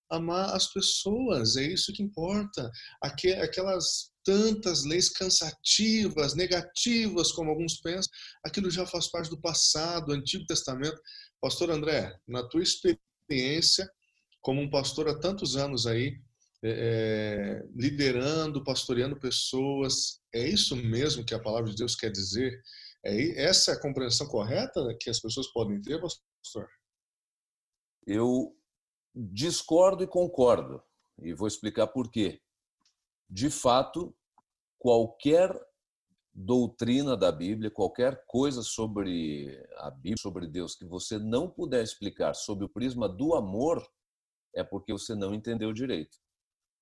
[0.08, 2.70] amar as pessoas, é isso que importa.
[3.02, 8.10] Aquelas tantas leis cansativas, negativas, como alguns pensam,
[8.44, 11.00] aquilo já faz parte do passado, do Antigo Testamento.
[11.40, 13.90] Pastor André, na tua experiência,
[14.40, 16.20] como um pastor há tantos anos aí,
[16.64, 22.60] é, liderando, pastoreando pessoas, é isso mesmo que a palavra de Deus quer dizer?
[23.04, 26.68] É, essa é a compreensão correta que as pessoas podem ter, pastor?
[28.06, 28.56] Eu
[29.14, 30.80] discordo e concordo,
[31.20, 32.40] e vou explicar por quê
[33.32, 34.14] de fato,
[34.78, 35.58] qualquer
[36.34, 42.34] doutrina da Bíblia, qualquer coisa sobre a Bíblia, sobre Deus, que você não puder explicar
[42.34, 43.82] sob o prisma do amor,
[44.54, 46.18] é porque você não entendeu direito.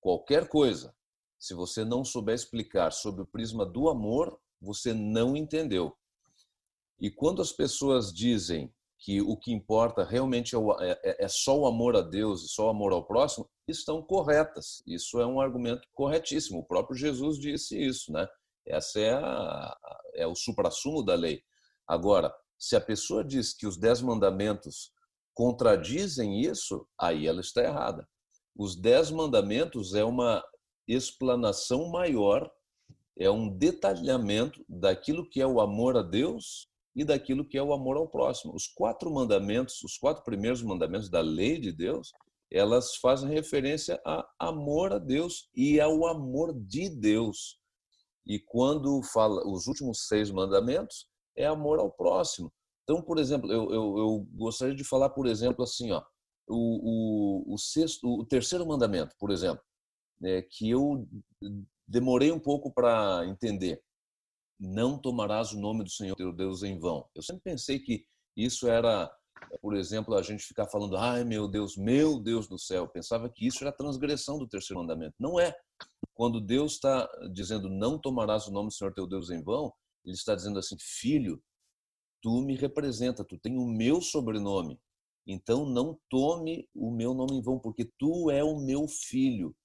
[0.00, 0.92] Qualquer coisa,
[1.38, 5.96] se você não souber explicar sob o prisma do amor, você não entendeu.
[6.98, 11.28] E quando as pessoas dizem que o que importa realmente é, o, é, é, é,
[11.28, 14.82] só o amor a Deus e só o amor ao próximo, estão corretas.
[14.86, 16.60] Isso é um argumento corretíssimo.
[16.60, 18.28] O próprio Jesus disse isso, né?
[18.66, 19.76] Essa é, a,
[20.14, 21.42] é o suprassumo da lei.
[21.88, 24.92] Agora, se a pessoa diz que os dez mandamentos
[25.32, 28.06] contradizem isso, aí ela está errada.
[28.54, 30.44] Os dez mandamentos é uma
[30.86, 32.50] explanação maior,
[33.18, 37.72] é um detalhamento daquilo que é o amor a Deus e daquilo que é o
[37.72, 38.54] amor ao próximo.
[38.54, 42.12] Os quatro mandamentos, os quatro primeiros mandamentos da lei de Deus,
[42.50, 47.58] elas fazem referência a amor a Deus e ao amor de Deus.
[48.26, 52.52] E quando fala os últimos seis mandamentos, é amor ao próximo.
[52.82, 56.02] Então, por exemplo, eu, eu, eu gostaria de falar, por exemplo, assim, ó,
[56.48, 59.62] o, o, o, sexto, o terceiro mandamento, por exemplo,
[60.24, 61.08] é, que eu
[61.86, 63.80] demorei um pouco para entender
[64.60, 67.08] não tomarás o nome do Senhor teu Deus em vão.
[67.14, 68.04] Eu sempre pensei que
[68.36, 69.10] isso era,
[69.62, 72.84] por exemplo, a gente ficar falando, ai meu Deus, meu Deus do céu.
[72.84, 75.14] Eu pensava que isso era transgressão do terceiro mandamento.
[75.18, 75.56] Não é.
[76.12, 79.72] Quando Deus está dizendo, não tomarás o nome do Senhor teu Deus em vão,
[80.04, 81.42] ele está dizendo assim, filho,
[82.22, 84.78] tu me representa, tu tem o meu sobrenome.
[85.26, 89.56] Então não tome o meu nome em vão, porque tu é o meu filho.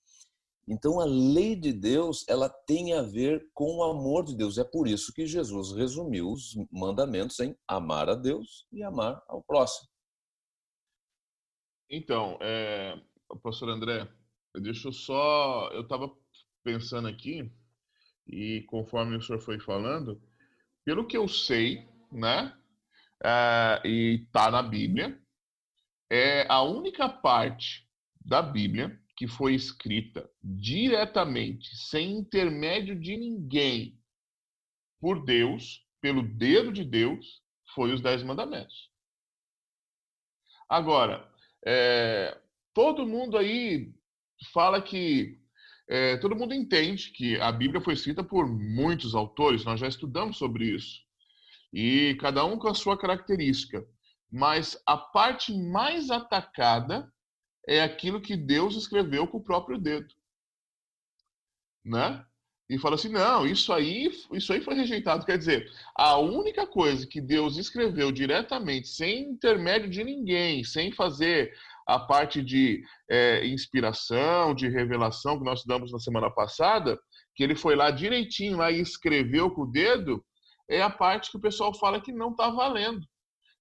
[0.68, 4.58] Então a lei de Deus, ela tem a ver com o amor de Deus.
[4.58, 9.44] É por isso que Jesus resumiu os mandamentos em amar a Deus e amar ao
[9.44, 9.88] próximo.
[11.90, 13.00] Então, é,
[13.44, 14.08] pastor André,
[14.56, 15.70] deixa eu só.
[15.72, 16.12] Eu estava
[16.64, 17.52] pensando aqui,
[18.28, 20.20] e conforme o senhor foi falando,
[20.84, 22.58] pelo que eu sei, né?
[23.24, 25.20] É, e tá na Bíblia,
[26.10, 27.88] é a única parte
[28.20, 33.98] da Bíblia que foi escrita diretamente, sem intermédio de ninguém,
[35.00, 37.42] por Deus, pelo dedo de Deus,
[37.74, 38.92] foi os Dez Mandamentos.
[40.70, 41.30] Agora,
[41.66, 42.38] é,
[42.74, 43.94] todo mundo aí
[44.54, 45.40] fala que.
[45.88, 50.38] É, todo mundo entende que a Bíblia foi escrita por muitos autores, nós já estudamos
[50.38, 51.00] sobre isso.
[51.72, 53.86] E cada um com a sua característica.
[54.32, 57.14] Mas a parte mais atacada
[57.68, 60.14] é aquilo que Deus escreveu com o próprio dedo.
[61.84, 62.26] Né?
[62.70, 65.26] E fala assim: não, isso aí, isso aí foi rejeitado.
[65.26, 71.54] Quer dizer, a única coisa que Deus escreveu diretamente, sem intermédio de ninguém, sem fazer
[71.88, 77.00] a parte de é, inspiração, de revelação que nós estudamos na semana passada,
[77.36, 80.26] que ele foi lá direitinho lá e escreveu com o dedo,
[80.68, 83.06] é a parte que o pessoal fala que não está valendo.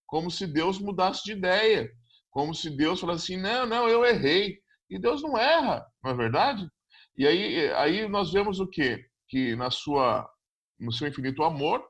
[0.06, 1.90] Como se Deus mudasse de ideia.
[2.34, 4.58] Como se Deus falasse assim: não, não, eu errei.
[4.90, 6.68] E Deus não erra, não é verdade?
[7.16, 9.06] E aí, aí nós vemos o quê?
[9.26, 10.28] Que na sua,
[10.78, 11.82] no seu infinito amor,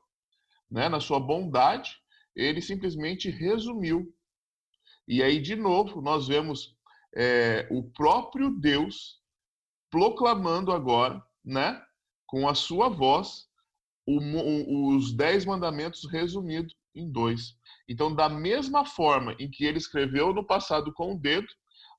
[0.71, 1.93] né, na sua bondade,
[2.33, 4.15] ele simplesmente resumiu
[5.07, 6.75] e aí, de novo, nós vemos
[7.15, 9.21] é, o próprio Deus
[9.91, 11.79] proclamando agora, né,
[12.25, 13.47] com a sua voz,
[14.05, 17.55] o, o, os dez mandamentos resumidos em dois.
[17.87, 21.47] Então, da mesma forma em que ele escreveu no passado com o dedo,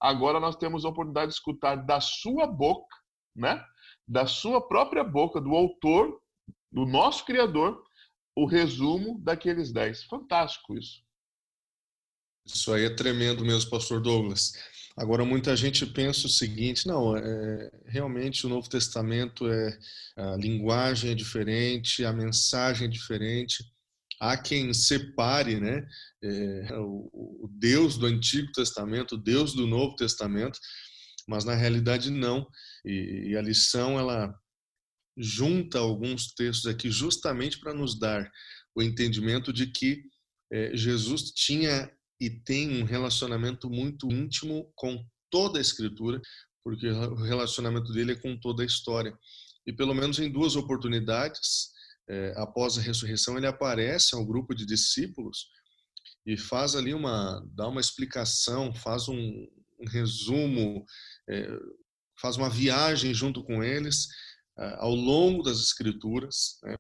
[0.01, 2.97] agora nós temos a oportunidade de escutar da sua boca,
[3.35, 3.63] né,
[4.09, 6.21] da sua própria boca, do autor,
[6.73, 7.83] do nosso Criador,
[8.37, 10.05] o resumo daqueles dez.
[10.05, 11.03] Fantástico isso.
[12.47, 14.53] Isso aí é tremendo mesmo, pastor Douglas.
[14.97, 19.79] Agora, muita gente pensa o seguinte: não, é, realmente o Novo Testamento é
[20.17, 23.65] a linguagem é diferente, a mensagem é diferente.
[24.21, 25.87] Há quem separe, né,
[26.23, 27.11] é, o,
[27.45, 30.59] o, Deus do Antigo Testamento, o Deus do Novo Testamento,
[31.29, 32.47] mas na realidade não.
[32.85, 34.35] E, e a lição ela
[35.19, 38.31] junta alguns textos aqui justamente para nos dar
[38.75, 40.03] o entendimento de que
[40.53, 46.21] é, Jesus tinha e tem um relacionamento muito íntimo com toda a Escritura,
[46.65, 49.17] porque o relacionamento dele é com toda a história.
[49.67, 51.71] E pelo menos em duas oportunidades,
[52.09, 55.49] é, após a ressurreição, ele aparece ao grupo de discípulos
[56.25, 59.17] e faz ali uma, dá uma explicação, faz um,
[59.81, 60.85] um resumo,
[61.29, 61.49] é,
[62.21, 64.09] faz uma viagem junto com eles
[64.59, 66.59] é, ao longo das Escrituras.
[66.65, 66.77] Né?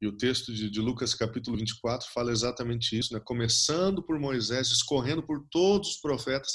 [0.00, 3.20] E o texto de, de, Lucas, capítulo 24, fala exatamente isso, né?
[3.24, 6.52] começando por Moisés, escorrendo por todos os profetas,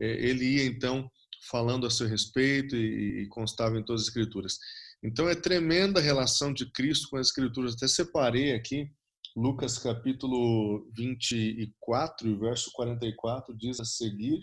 [0.00, 1.10] é, ele ia então
[1.50, 4.58] falando a seu respeito e, e constava em todas as escrituras.
[5.02, 7.74] Então é tremenda a relação de Cristo com as escrituras.
[7.74, 8.90] Até separei aqui,
[9.36, 14.40] Lucas capítulo 24, verso 44, diz a seguir,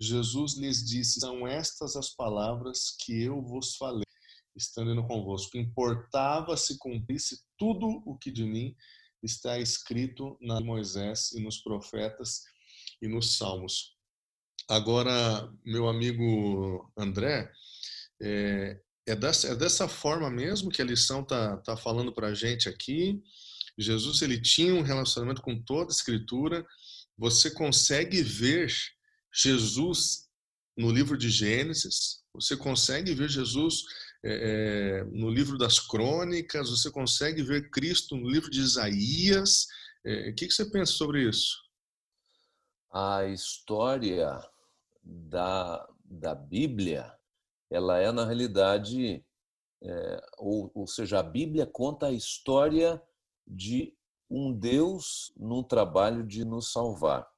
[0.00, 4.04] Jesus lhes disse, são estas as palavras que eu vos falei
[4.54, 5.56] estando indo convosco.
[5.56, 8.74] Importava se cumprisse tudo o que de mim
[9.22, 12.42] está escrito na Moisés e nos profetas
[13.02, 13.96] e nos salmos.
[14.68, 17.50] Agora, meu amigo André,
[18.22, 22.34] é, é, dessa, é dessa forma mesmo que a lição está tá falando para a
[22.34, 23.22] gente aqui.
[23.78, 26.66] Jesus ele tinha um relacionamento com toda a Escritura.
[27.16, 28.72] Você consegue ver
[29.32, 30.26] Jesus
[30.76, 32.22] no livro de Gênesis.
[32.34, 33.82] Você consegue ver Jesus
[34.24, 39.66] é, é, no livro das crônicas, você consegue ver Cristo no livro de Isaías.
[40.04, 41.56] É, o que, que você pensa sobre isso?
[42.92, 44.42] A história
[45.02, 47.15] da, da Bíblia,
[47.76, 49.24] ela é, na realidade,
[49.82, 53.02] é, ou, ou seja, a Bíblia conta a história
[53.46, 53.94] de
[54.30, 57.28] um Deus num trabalho de nos salvar.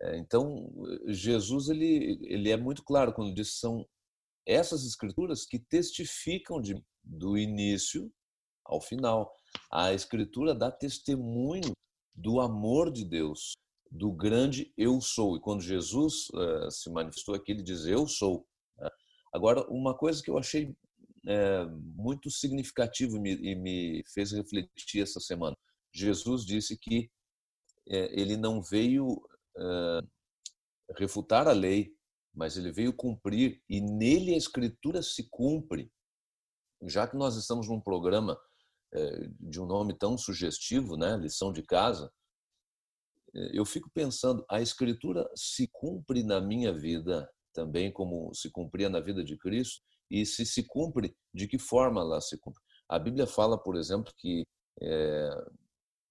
[0.00, 0.70] É, então,
[1.06, 3.86] Jesus ele, ele é muito claro quando diz são
[4.46, 8.12] essas escrituras que testificam de, do início
[8.64, 9.32] ao final.
[9.72, 11.72] A escritura dá testemunho
[12.14, 13.54] do amor de Deus,
[13.90, 15.36] do grande eu sou.
[15.36, 18.46] E quando Jesus uh, se manifestou aqui, ele diz eu sou.
[19.32, 20.74] Agora, uma coisa que eu achei
[21.26, 25.56] é, muito significativa e me, fez refletir essa semana.
[25.92, 27.10] Jesus disse que
[27.88, 29.20] é, ele não veio
[29.56, 30.00] é,
[30.96, 31.92] refutar a lei,
[32.34, 35.90] mas ele veio cumprir e nele a escritura se cumpre.
[36.82, 38.38] Já que nós estamos num programa
[39.40, 42.10] de um nome tão sugestivo, né, lição de casa,
[43.52, 49.00] eu fico pensando, a Escritura se cumpre na minha vida também como se cumpria na
[49.00, 49.82] vida de Cristo?
[50.10, 52.62] E se se cumpre, de que forma ela se cumpre?
[52.88, 54.44] A Bíblia fala, por exemplo, que
[54.80, 55.30] é,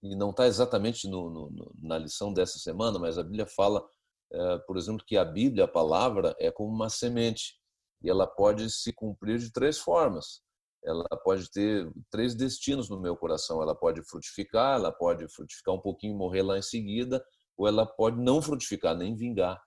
[0.04, 3.88] e não está exatamente no, no, na lição dessa semana, mas a Bíblia fala,
[4.32, 7.60] é, por exemplo, que a Bíblia, a palavra, é como uma semente
[8.04, 10.42] e ela pode se cumprir de três formas.
[10.84, 13.62] Ela pode ter três destinos no meu coração.
[13.62, 17.26] Ela pode frutificar, ela pode frutificar um pouquinho e morrer lá em seguida,
[17.58, 19.60] ou ela pode não frutificar, nem vingar.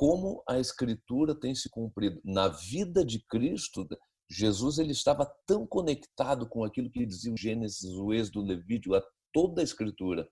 [0.00, 3.86] Como a Escritura tem se cumprido na vida de Cristo,
[4.30, 8.94] Jesus ele estava tão conectado com aquilo que dizia o Gênesis, o Êxodo, o Levítico,
[8.94, 10.26] a toda a Escritura.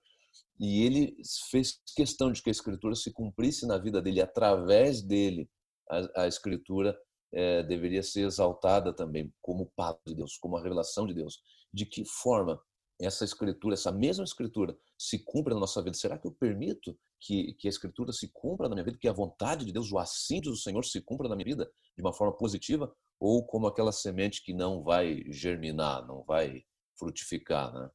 [0.59, 1.15] E ele
[1.51, 5.47] fez questão de que a Escritura se cumprisse na vida dele, através dele,
[5.87, 6.97] a, a Escritura
[7.31, 11.43] é, deveria ser exaltada também como palavra de Deus, como a revelação de Deus.
[11.71, 12.59] De que forma
[12.99, 15.95] essa Escritura, essa mesma Escritura, se cumpre na nossa vida?
[15.95, 19.13] Será que eu permito que, que a Escritura se cumpra na minha vida, que a
[19.13, 22.35] vontade de Deus, o assim do Senhor, se cumpra na minha vida de uma forma
[22.35, 22.93] positiva?
[23.19, 26.63] Ou como aquela semente que não vai germinar, não vai
[26.97, 27.89] frutificar, né?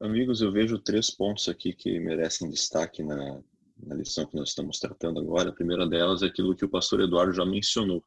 [0.00, 3.42] Amigos, eu vejo três pontos aqui que merecem destaque na,
[3.76, 5.50] na lição que nós estamos tratando agora.
[5.50, 8.04] A primeira delas é aquilo que o pastor Eduardo já mencionou.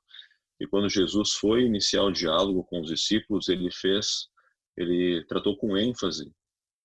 [0.60, 4.30] E quando Jesus foi iniciar o diálogo com os discípulos, ele fez,
[4.78, 6.32] ele tratou com ênfase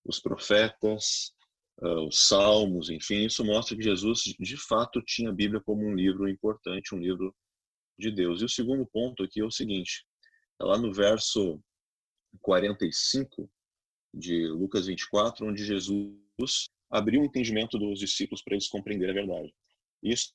[0.04, 1.32] os profetas,
[1.82, 5.94] uh, os salmos, enfim, isso mostra que Jesus de fato tinha a Bíblia como um
[5.94, 7.34] livro importante, um livro
[7.98, 8.42] de Deus.
[8.42, 10.06] E o segundo ponto aqui é o seguinte:
[10.58, 11.60] tá lá no verso
[12.42, 13.50] 45,
[14.14, 19.54] de Lucas 24, onde Jesus abriu o entendimento dos discípulos para eles compreenderem a verdade.
[20.02, 20.32] Isso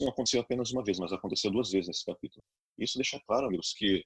[0.00, 2.42] não aconteceu apenas uma vez, mas aconteceu duas vezes nesse capítulo.
[2.78, 4.04] Isso deixa claro, amigos, que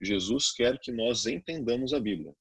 [0.00, 2.34] Jesus quer que nós entendamos a Bíblia.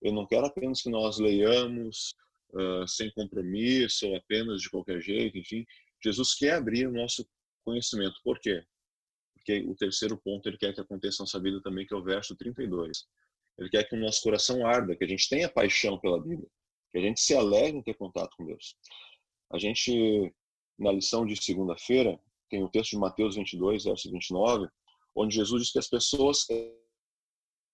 [0.00, 2.14] Eu não quero apenas que nós leiamos
[2.52, 5.64] uh, sem compromisso ou apenas de qualquer jeito, enfim.
[6.02, 7.26] Jesus quer abrir o nosso
[7.64, 8.14] conhecimento.
[8.22, 8.64] Por quê?
[9.34, 12.02] Porque o terceiro ponto ele quer que aconteça na nossa vida também, que é o
[12.02, 13.06] verso 32.
[13.58, 16.48] Ele quer que o nosso coração arda, que a gente tenha paixão pela Bíblia,
[16.90, 18.76] que a gente se alegre em ter contato com Deus.
[19.52, 20.32] A gente,
[20.78, 24.68] na lição de segunda-feira, tem o texto de Mateus 22, verso 29,
[25.14, 26.46] onde Jesus diz que as pessoas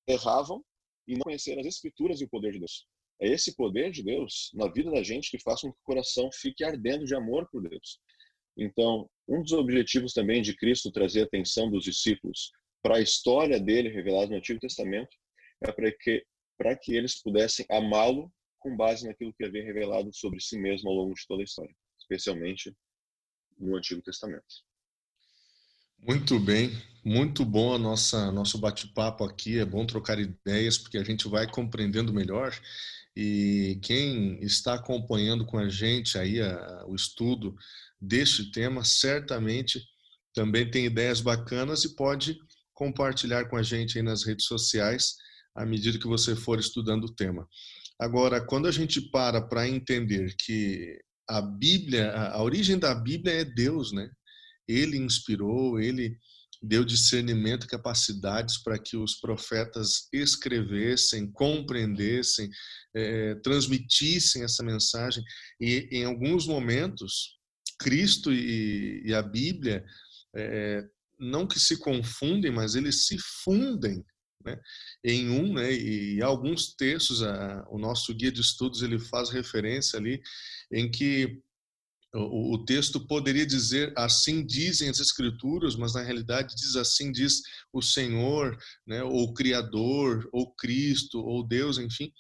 [0.09, 0.65] erravam
[1.07, 2.87] e não conheceram as Escrituras e o poder de Deus.
[3.21, 6.31] É esse poder de Deus na vida da gente que faz com que o coração
[6.33, 8.01] fique ardendo de amor por Deus.
[8.57, 12.51] Então, um dos objetivos também de Cristo trazer a atenção dos discípulos
[12.83, 15.17] para a história dele revelada no Antigo Testamento
[15.63, 16.25] é para que,
[16.59, 20.97] para que eles pudessem amá-lo com base naquilo que havia revelado sobre si mesmo ao
[20.97, 22.75] longo de toda a história, especialmente
[23.59, 24.45] no Antigo Testamento.
[26.07, 26.71] Muito bem,
[27.03, 29.59] muito bom a nossa nosso bate-papo aqui.
[29.59, 32.55] É bom trocar ideias porque a gente vai compreendendo melhor.
[33.17, 37.57] E quem está acompanhando com a gente aí a, o estudo
[37.99, 39.83] deste tema certamente
[40.35, 42.37] também tem ideias bacanas e pode
[42.75, 45.15] compartilhar com a gente aí nas redes sociais
[45.55, 47.49] à medida que você for estudando o tema.
[47.99, 53.45] Agora, quando a gente para para entender que a Bíblia, a origem da Bíblia é
[53.47, 54.11] Deus, né?
[54.67, 56.17] Ele inspirou, ele
[56.63, 62.49] deu discernimento, capacidades para que os profetas escrevessem, compreendessem,
[62.95, 65.23] é, transmitissem essa mensagem.
[65.61, 67.39] E em alguns momentos,
[67.79, 69.85] Cristo e, e a Bíblia,
[70.35, 70.85] é,
[71.19, 74.05] não que se confundem, mas eles se fundem
[74.45, 74.61] né,
[75.03, 79.99] em um, né, e alguns textos, a, o nosso guia de estudos ele faz referência
[79.99, 80.21] ali
[80.73, 81.41] em que
[82.15, 87.43] o, o, texto poderia dizer assim dizem as escrituras, mas na realidade diz assim diz
[87.73, 92.13] o Senhor, né, ou o Criador, ou Cristo, ou Deus, enfim,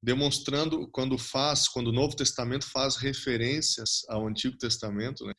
[0.00, 5.32] demonstrando quando faz, quando o Novo Testamento faz referências ao Antigo Testamento, né?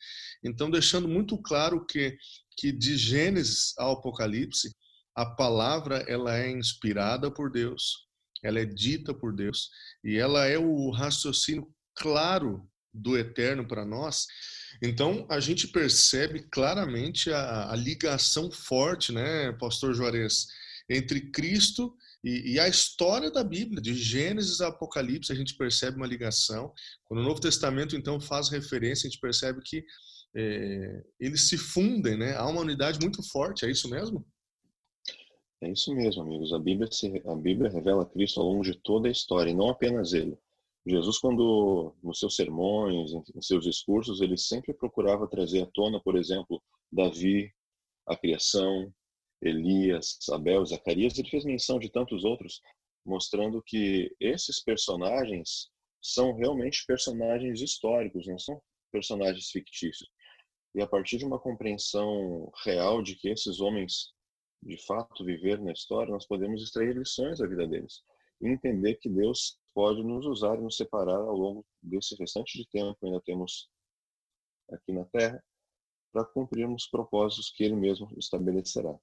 [0.44, 2.16] então deixando muito claro que
[2.58, 4.74] que de Gênesis ao Apocalipse
[5.14, 8.06] a palavra ela é inspirada por Deus,
[8.42, 9.70] ela é dita por Deus
[10.04, 14.26] e ela é o raciocínio claro do eterno para nós.
[14.82, 20.46] Então a gente percebe claramente a, a, ligação forte, né, Pastor Juarez,
[20.88, 25.96] entre Cristo e, e, a história da Bíblia, de Gênesis a Apocalipse, a gente percebe
[25.96, 26.72] uma ligação.
[27.04, 29.84] Quando o Novo Testamento então faz referência, a gente percebe que
[30.34, 32.34] é, eles se fundem, né?
[32.36, 34.26] Há uma unidade muito forte, é isso mesmo?
[35.62, 36.52] É isso mesmo, amigos.
[36.52, 39.70] A Bíblia, se, a Bíblia revela Cristo ao longo de toda a história, e não
[39.70, 40.36] apenas ele.
[40.86, 46.16] Jesus, quando nos seus sermões, em seus discursos, ele sempre procurava trazer à tona, por
[46.16, 46.62] exemplo,
[46.92, 47.52] Davi,
[48.06, 48.94] a criação,
[49.42, 51.18] Elias, Abel, Zacarias.
[51.18, 52.60] Ele fez menção de tantos outros,
[53.04, 55.68] mostrando que esses personagens
[56.00, 58.62] são realmente personagens históricos, não são
[58.92, 60.08] personagens fictícios.
[60.72, 64.12] E a partir de uma compreensão real de que esses homens
[64.62, 68.02] de fato viveram na história, nós podemos extrair lições da vida deles
[68.40, 72.66] e entender que Deus pode nos usar e nos separar ao longo desse restante de
[72.66, 73.68] tempo que ainda temos
[74.72, 75.44] aqui na Terra
[76.10, 78.98] para cumprirmos os propósitos que Ele mesmo estabelecerá.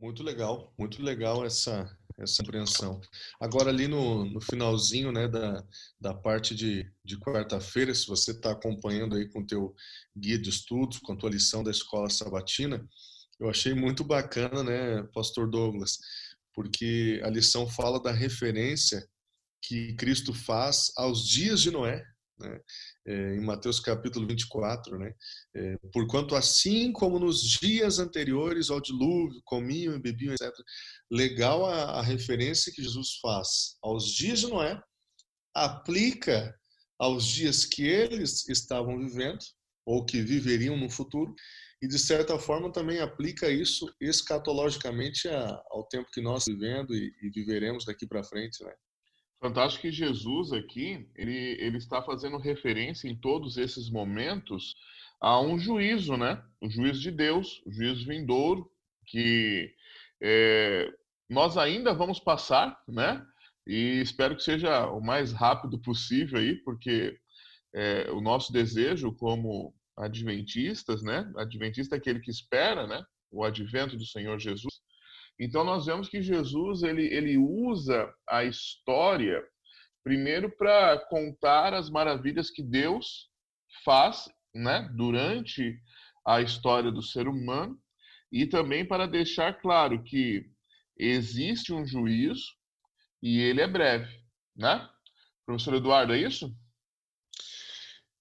[0.00, 2.98] Muito legal, muito legal essa essa compreensão.
[3.38, 5.62] Agora ali no, no finalzinho né, da,
[6.00, 9.74] da parte de, de quarta-feira, se você está acompanhando aí com o teu
[10.16, 12.88] guia de estudos, com a tua lição da escola sabatina,
[13.38, 15.98] eu achei muito bacana, né, Pastor Douglas,
[16.54, 19.06] porque a lição fala da referência
[19.62, 22.02] que Cristo faz aos dias de Noé,
[22.38, 22.60] né?
[23.06, 25.12] É, em Mateus capítulo 24, né?
[25.54, 30.52] É, Porquanto assim como nos dias anteriores ao dilúvio, comiam e bebiam, etc.
[31.10, 34.80] Legal a, a referência que Jesus faz aos dias de Noé,
[35.54, 36.54] aplica
[36.98, 39.44] aos dias que eles estavam vivendo,
[39.84, 41.34] ou que viveriam no futuro,
[41.80, 45.28] e de certa forma também aplica isso escatologicamente
[45.70, 48.72] ao tempo que nós vivendo e, e viveremos daqui para frente, né?
[49.38, 54.74] Fantástico que Jesus aqui, ele, ele está fazendo referência em todos esses momentos
[55.20, 56.42] a um juízo, né?
[56.60, 58.70] O juízo de Deus, o juízo vindouro,
[59.06, 59.70] que
[60.22, 60.90] é,
[61.28, 63.24] nós ainda vamos passar, né?
[63.66, 67.18] E espero que seja o mais rápido possível aí, porque
[67.74, 71.30] é, o nosso desejo como adventistas, né?
[71.36, 73.04] Adventista é aquele que espera, né?
[73.30, 74.74] O advento do Senhor Jesus.
[75.38, 79.42] Então nós vemos que Jesus ele, ele usa a história
[80.02, 83.28] primeiro para contar as maravilhas que Deus
[83.84, 85.78] faz, né, durante
[86.26, 87.78] a história do ser humano
[88.32, 90.48] e também para deixar claro que
[90.96, 92.46] existe um juízo
[93.22, 94.10] e ele é breve,
[94.56, 94.88] né?
[95.44, 96.54] Professor Eduardo, é isso?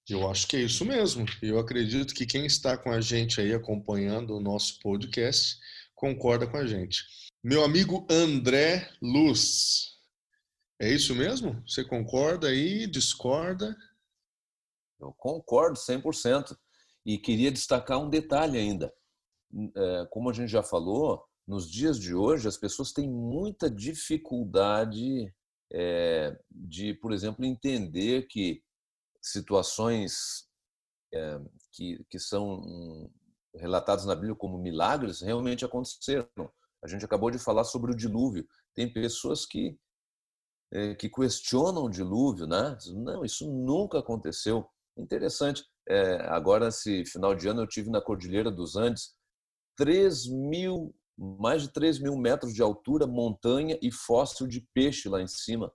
[0.07, 1.25] Eu acho que é isso mesmo.
[1.41, 5.57] Eu acredito que quem está com a gente aí acompanhando o nosso podcast
[5.95, 7.03] concorda com a gente.
[7.43, 9.95] Meu amigo André Luz.
[10.79, 11.59] É isso mesmo?
[11.67, 12.85] Você concorda aí?
[12.85, 13.75] Discorda?
[14.99, 16.55] Eu concordo 100%.
[17.03, 18.93] E queria destacar um detalhe ainda.
[19.75, 25.33] É, como a gente já falou, nos dias de hoje as pessoas têm muita dificuldade
[25.73, 28.63] é, de, por exemplo, entender que
[29.25, 30.47] situações
[31.13, 31.39] é,
[31.71, 33.09] que, que são
[33.55, 36.27] relatados na Bíblia como milagres realmente aconteceram.
[36.83, 38.45] A gente acabou de falar sobre o dilúvio.
[38.75, 39.77] Tem pessoas que
[40.73, 42.77] é, que questionam o dilúvio, né?
[42.93, 44.67] Não, isso nunca aconteceu.
[44.97, 45.63] Interessante.
[45.87, 49.15] É, agora, esse final de ano, eu tive na Cordilheira dos Andes
[49.77, 55.21] 3 mil, mais de 3 mil metros de altura, montanha e fóssil de peixe lá
[55.21, 55.71] em cima.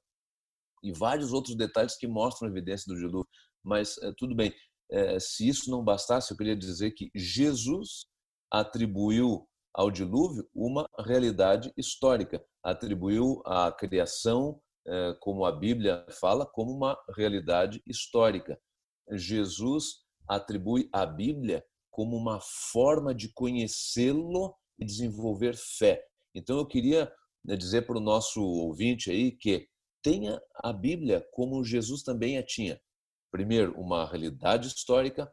[0.83, 3.28] E vários outros detalhes que mostram a evidência do dilúvio.
[3.62, 4.53] Mas é, tudo bem.
[4.91, 8.07] É, se isso não bastasse, eu queria dizer que Jesus
[8.51, 16.72] atribuiu ao dilúvio uma realidade histórica, atribuiu a criação, é, como a Bíblia fala, como
[16.72, 18.59] uma realidade histórica.
[19.12, 22.41] Jesus atribui a Bíblia como uma
[22.72, 26.03] forma de conhecê-lo e desenvolver fé.
[26.35, 27.12] Então eu queria
[27.45, 29.68] né, dizer para o nosso ouvinte aí que
[30.03, 32.81] tenha a Bíblia como Jesus também a tinha
[33.31, 35.31] primeiro, uma realidade histórica,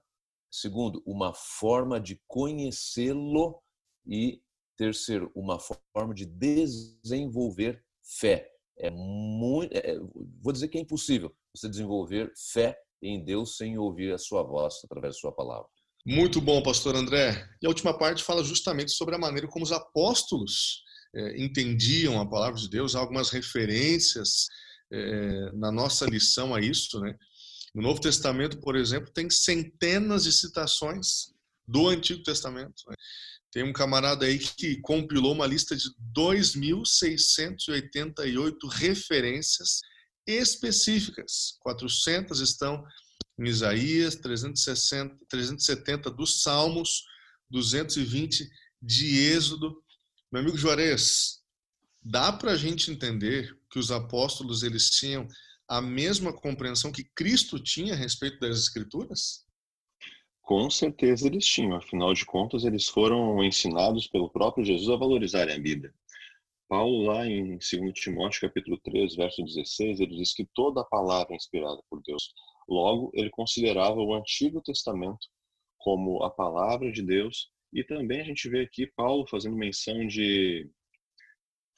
[0.51, 3.61] segundo, uma forma de conhecê-lo
[4.05, 4.41] e
[4.77, 7.83] terceiro, uma forma de desenvolver
[8.19, 8.49] fé.
[8.77, 9.97] É muito, é,
[10.41, 14.75] vou dizer que é impossível você desenvolver fé em Deus sem ouvir a sua voz
[14.83, 15.67] através da sua palavra.
[16.05, 17.33] Muito bom, pastor André.
[17.61, 20.83] E a última parte fala justamente sobre a maneira como os apóstolos
[21.35, 24.47] entendiam a palavra de Deus, há algumas referências
[24.91, 27.15] é, na nossa lição a isso, né?
[27.73, 31.33] No Novo Testamento, por exemplo, tem centenas de citações
[31.67, 32.83] do Antigo Testamento.
[32.87, 32.95] Né?
[33.51, 39.81] Tem um camarada aí que compilou uma lista de 2.688 referências
[40.25, 41.57] específicas.
[41.59, 42.81] 400 estão
[43.39, 47.03] em Isaías, 360, 370 dos Salmos,
[47.51, 48.49] 220
[48.81, 49.83] de Êxodo.
[50.29, 51.41] Meu amigo Juarez,
[52.03, 55.25] dá para a gente entender que os apóstolos eles tinham
[55.69, 59.45] a mesma compreensão que Cristo tinha a respeito das Escrituras?
[60.41, 65.55] Com certeza eles tinham, afinal de contas, eles foram ensinados pelo próprio Jesus a valorizarem
[65.55, 65.93] a Bíblia.
[66.67, 71.33] Paulo, lá em 2 Timóteo, capítulo 3, verso 16, ele diz que toda a palavra
[71.33, 72.33] é inspirada por Deus.
[72.67, 75.25] Logo, ele considerava o Antigo Testamento
[75.77, 80.67] como a palavra de Deus, e também a gente vê aqui Paulo fazendo menção de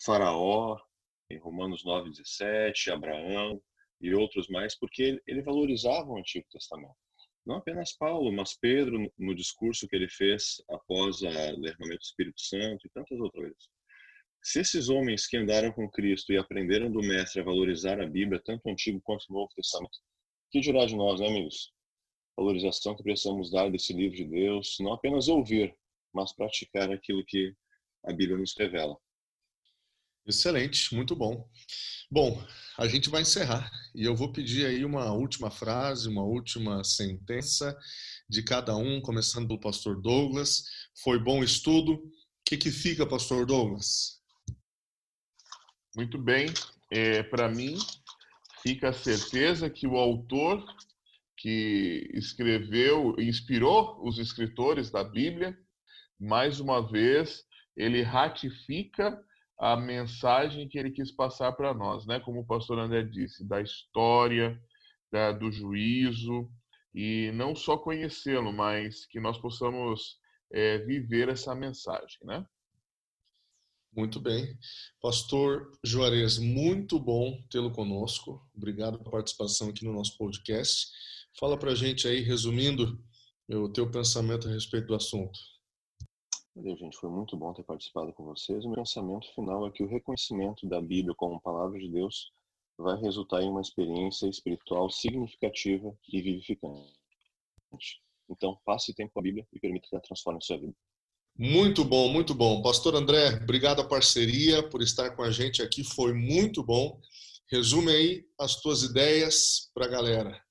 [0.02, 0.80] Faraó,
[1.30, 3.62] em Romanos 9, 17, Abraão
[4.00, 6.96] e outros mais, porque ele valorizava o Antigo Testamento.
[7.46, 12.40] Não apenas Paulo, mas Pedro, no discurso que ele fez após o derramamento do Espírito
[12.40, 13.70] Santo e tantas outras vezes.
[14.42, 18.42] Se esses homens que andaram com Cristo e aprenderam do Mestre a valorizar a Bíblia,
[18.46, 20.00] tanto o Antigo quanto o Novo Testamento,
[20.50, 21.74] que dirá de nós, né, amigos?
[22.38, 25.76] Valorização que precisamos dar desse livro de Deus, não apenas ouvir,
[26.14, 27.54] mas praticar aquilo que
[28.06, 28.98] a Bíblia nos revela.
[30.26, 31.50] Excelente, muito bom.
[32.12, 32.44] Bom,
[32.78, 37.78] a gente vai encerrar e eu vou pedir aí uma última frase, uma última sentença
[38.30, 40.64] de cada um, começando pelo pastor Douglas.
[41.04, 41.94] Foi bom estudo.
[41.94, 42.12] O
[42.46, 44.22] que, que fica, pastor Douglas?
[45.96, 46.48] Muito bem.
[46.92, 47.78] É, Para mim,
[48.62, 50.64] fica a certeza que o autor
[51.38, 55.58] que escreveu, inspirou os escritores da Bíblia,
[56.20, 57.44] mais uma vez,
[57.76, 59.20] ele ratifica
[59.60, 62.20] a mensagem que ele quis passar para nós, né?
[62.20, 64.60] Como o pastor André disse, da história,
[65.12, 66.50] da, do juízo,
[66.94, 70.18] e não só conhecê-lo, mas que nós possamos
[70.52, 72.46] é, viver essa mensagem, né?
[73.92, 74.58] Muito bem.
[75.02, 78.48] Pastor Juarez, muito bom tê-lo conosco.
[78.56, 80.88] Obrigado pela participação aqui no nosso podcast.
[81.40, 83.04] Fala para gente aí, resumindo,
[83.50, 85.40] o teu pensamento a respeito do assunto.
[86.56, 86.98] Valeu, gente.
[86.98, 88.66] Foi muito bom ter participado com vocês.
[88.66, 92.32] O meu pensamento final é que o reconhecimento da Bíblia como palavra de Deus
[92.78, 96.94] vai resultar em uma experiência espiritual significativa e vivificante.
[98.30, 100.74] Então, passe tempo com a Bíblia e permita que ela transforme a sua vida.
[101.38, 102.62] Muito bom, muito bom.
[102.62, 107.00] Pastor André, obrigado a parceria por estar com a gente aqui, foi muito bom.
[107.50, 110.44] Resume aí as tuas ideias para a galera.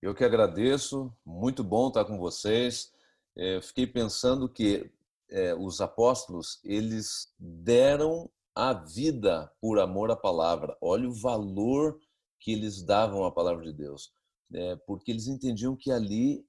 [0.00, 2.92] Eu que agradeço, muito bom estar com vocês.
[3.36, 4.90] É, fiquei pensando que
[5.30, 10.76] é, os apóstolos eles deram a vida por amor à palavra.
[10.80, 11.98] Olha o valor
[12.40, 14.12] que eles davam à palavra de Deus,
[14.52, 16.44] é, porque eles entendiam que ali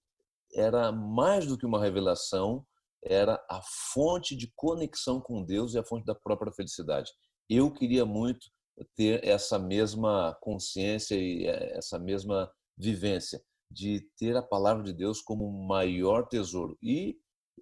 [0.53, 2.65] era mais do que uma revelação,
[3.03, 3.61] era a
[3.93, 7.11] fonte de conexão com Deus e a fonte da própria felicidade.
[7.49, 8.47] Eu queria muito
[8.95, 15.21] ter essa mesma consciência e é, essa mesma vivência de ter a palavra de Deus
[15.21, 16.77] como maior tesouro.
[16.81, 17.17] E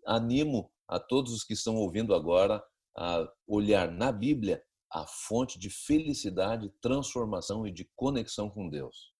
[0.05, 2.63] animo a todos os que estão ouvindo agora
[2.97, 4.61] a olhar na Bíblia
[4.91, 9.11] a fonte de felicidade, transformação e de conexão com Deus.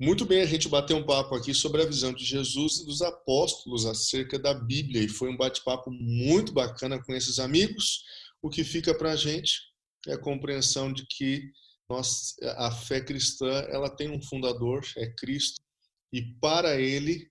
[0.00, 3.02] Muito bem, a gente bateu um papo aqui sobre a visão de Jesus e dos
[3.02, 8.04] apóstolos acerca da Bíblia e foi um bate-papo muito bacana com esses amigos.
[8.40, 9.60] O que fica para a gente
[10.06, 11.50] é a compreensão de que
[11.90, 15.60] nós, a fé cristã ela tem um fundador, é Cristo,
[16.12, 17.28] e para ele,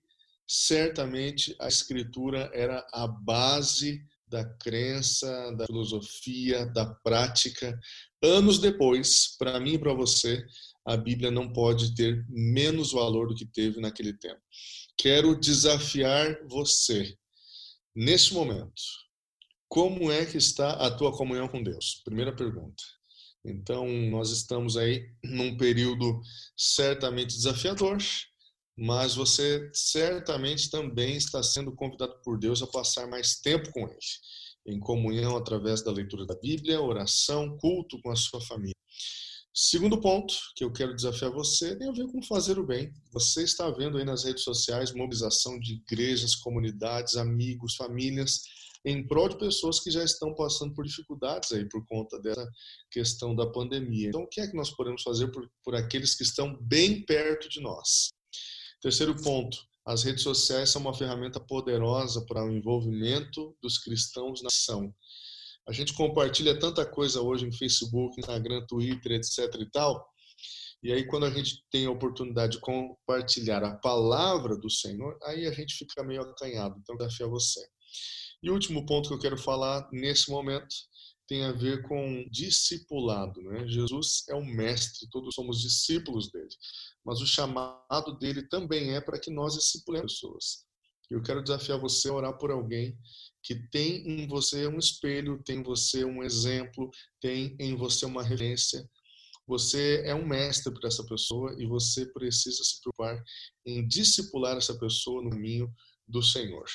[0.48, 7.78] certamente, a Escritura era a base da crença, da filosofia, da prática.
[8.22, 10.44] Anos depois, para mim e para você,
[10.86, 14.40] a Bíblia não pode ter menos valor do que teve naquele tempo.
[14.96, 17.14] Quero desafiar você,
[17.94, 18.82] nesse momento,
[19.68, 22.00] como é que está a tua comunhão com Deus?
[22.04, 22.82] Primeira pergunta.
[23.44, 26.20] Então, nós estamos aí num período
[26.56, 27.98] certamente desafiador,
[28.78, 33.98] mas você certamente também está sendo convidado por Deus a passar mais tempo com Ele,
[34.66, 38.76] em comunhão através da leitura da Bíblia, oração, culto com a sua família.
[39.52, 42.92] Segundo ponto que eu quero desafiar você tem a ver com fazer o bem.
[43.10, 48.42] Você está vendo aí nas redes sociais mobilização de igrejas, comunidades, amigos, famílias
[48.84, 52.48] em prol de pessoas que já estão passando por dificuldades aí por conta dessa
[52.92, 54.10] questão da pandemia.
[54.10, 57.48] Então, o que é que nós podemos fazer por, por aqueles que estão bem perto
[57.48, 58.10] de nós?
[58.80, 64.48] Terceiro ponto, as redes sociais são uma ferramenta poderosa para o envolvimento dos cristãos na
[64.48, 64.94] ação.
[65.68, 70.06] A gente compartilha tanta coisa hoje em Facebook, Instagram, Twitter, etc e tal.
[70.82, 75.46] E aí quando a gente tem a oportunidade de compartilhar a palavra do Senhor, aí
[75.46, 76.76] a gente fica meio acanhado.
[76.78, 77.60] Então desafio a você.
[78.42, 80.74] E o último ponto que eu quero falar nesse momento
[81.28, 83.40] tem a ver com discipulado.
[83.42, 83.68] Né?
[83.68, 86.48] Jesus é o mestre, todos somos discípulos dele.
[87.04, 90.66] Mas o chamado dele também é para que nós discipulemos pessoas.
[91.10, 92.98] Eu quero desafiar você a orar por alguém
[93.42, 98.22] que tem em você um espelho, tem em você um exemplo, tem em você uma
[98.22, 98.88] referência.
[99.46, 103.22] Você é um mestre para essa pessoa e você precisa se preocupar
[103.64, 105.72] em discipular essa pessoa no caminho
[106.06, 106.66] do Senhor.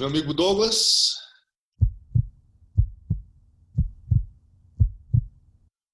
[0.00, 1.14] Meu amigo Douglas,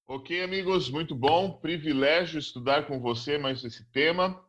[0.09, 1.59] Ok, amigos, muito bom.
[1.59, 4.41] Privilégio estudar com você mais esse tema.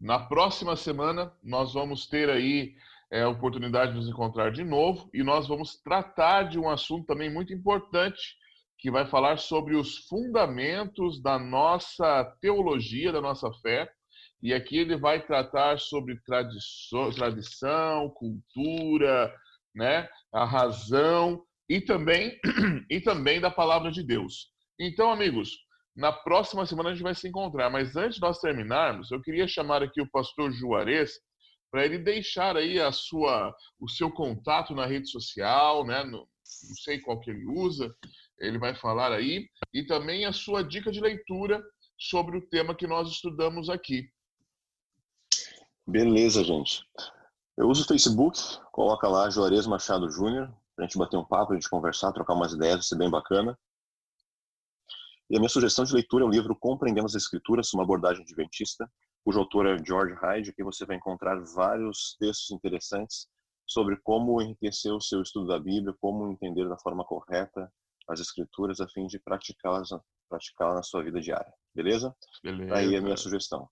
[0.00, 2.74] Na próxima semana, nós vamos ter aí
[3.10, 7.04] é, a oportunidade de nos encontrar de novo e nós vamos tratar de um assunto
[7.04, 8.38] também muito importante,
[8.78, 13.92] que vai falar sobre os fundamentos da nossa teologia, da nossa fé.
[14.42, 19.30] E aqui ele vai tratar sobre tradição, cultura,
[19.74, 22.40] né, a razão e também
[22.88, 24.51] e também da palavra de Deus.
[24.78, 25.50] Então, amigos,
[25.94, 29.46] na próxima semana a gente vai se encontrar, mas antes de nós terminarmos, eu queria
[29.46, 31.12] chamar aqui o pastor Juarez
[31.70, 36.76] para ele deixar aí a sua o seu contato na rede social, né, no, não
[36.82, 37.94] sei qual que ele usa,
[38.38, 41.62] ele vai falar aí, e também a sua dica de leitura
[41.98, 44.08] sobre o tema que nós estudamos aqui.
[45.86, 46.82] Beleza, gente.
[47.56, 48.38] Eu uso o Facebook,
[48.72, 52.34] coloca lá Juarez Machado Júnior, para a gente bater um papo, a gente conversar, trocar
[52.34, 53.58] umas ideias, vai ser bem bacana.
[55.32, 58.86] E a minha sugestão de leitura é o livro Compreendendo as Escrituras, uma abordagem adventista,
[59.24, 63.26] cujo autor é George Hyde, que você vai encontrar vários textos interessantes
[63.66, 67.72] sobre como enriquecer o seu estudo da Bíblia, como entender da forma correta
[68.06, 69.88] as escrituras a fim de praticá-las
[70.28, 71.50] praticá na sua vida diária.
[71.74, 72.14] Beleza?
[72.42, 72.74] Beleza.
[72.74, 73.66] Aí a minha sugestão.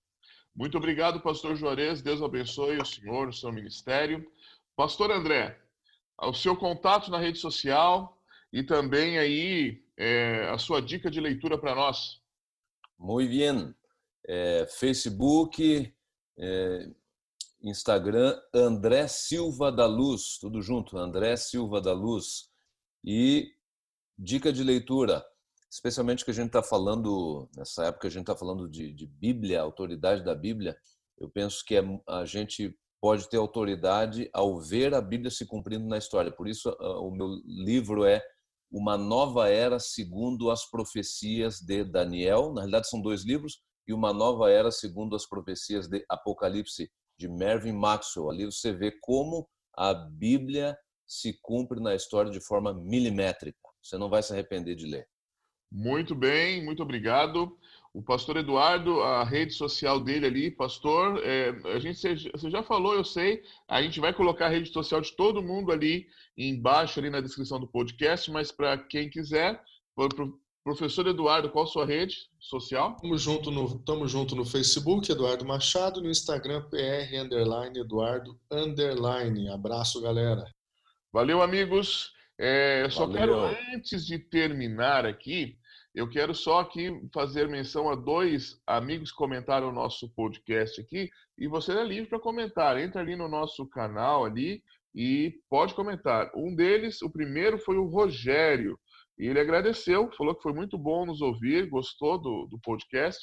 [0.55, 2.01] Muito obrigado, pastor Juarez.
[2.01, 4.25] Deus abençoe o senhor, o seu ministério.
[4.75, 5.61] Pastor André,
[6.23, 8.17] o seu contato na rede social
[8.51, 12.19] e também aí é, a sua dica de leitura para nós.
[12.97, 13.75] Muito bem.
[14.27, 15.93] É, Facebook,
[16.39, 16.89] é,
[17.61, 22.49] Instagram André Silva da Luz, tudo junto, André Silva da Luz.
[23.05, 23.53] E
[24.17, 25.23] dica de leitura,
[25.69, 29.61] especialmente que a gente está falando, nessa época a gente está falando de, de, Bíblia,
[29.61, 30.75] autoridade da Bíblia,
[31.19, 35.87] eu penso que é, a gente pode ter autoridade ao ver a Bíblia se cumprindo
[35.87, 36.31] na história.
[36.31, 38.21] Por isso, o meu livro é
[38.71, 42.53] Uma Nova Era segundo as profecias de Daniel.
[42.53, 43.61] Na realidade, são dois livros.
[43.87, 48.29] E Uma Nova Era segundo as profecias de Apocalipse de Mervyn Maxwell.
[48.29, 53.59] Ali você vê como a Bíblia se cumpre na história de forma milimétrica.
[53.83, 55.07] Você não vai se arrepender de ler.
[55.71, 57.57] Muito bem, muito obrigado.
[57.93, 62.95] O pastor Eduardo, a rede social dele ali, pastor, é, a gente você já falou,
[62.95, 67.09] eu sei, a gente vai colocar a rede social de todo mundo ali embaixo ali
[67.09, 69.61] na descrição do podcast, mas para quem quiser,
[70.63, 72.93] Professor Eduardo, qual a sua rede social?
[72.95, 79.49] Estamos junto no, tamo junto no Facebook, Eduardo Machado, no Instagram, PR, underline, Eduardo, underline.
[79.49, 80.45] Abraço, galera.
[81.11, 82.13] Valeu, amigos.
[82.39, 83.17] É, eu só Valeu.
[83.17, 83.35] quero,
[83.75, 85.57] antes de terminar aqui,
[85.93, 91.09] eu quero só aqui fazer menção a dois amigos que comentaram o nosso podcast aqui,
[91.37, 92.77] e você é livre para comentar.
[92.77, 94.63] Entra ali no nosso canal ali
[94.95, 96.31] e pode comentar.
[96.35, 98.79] Um deles, o primeiro foi o Rogério.
[99.19, 103.19] E ele agradeceu, falou que foi muito bom nos ouvir, gostou do, do podcast.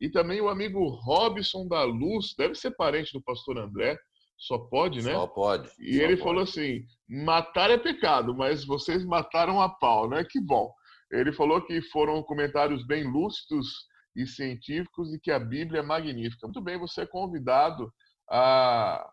[0.00, 3.98] E também o amigo Robson da Luz, deve ser parente do pastor André,
[4.38, 5.12] só pode, né?
[5.12, 5.68] Só pode.
[5.78, 6.22] E só ele pode.
[6.22, 10.24] falou assim: matar é pecado, mas vocês mataram a pau, né?
[10.28, 10.72] Que bom.
[11.12, 13.68] Ele falou que foram comentários bem lúcidos
[14.16, 16.46] e científicos e que a Bíblia é magnífica.
[16.46, 17.92] Muito bem, você é convidado
[18.30, 19.06] a,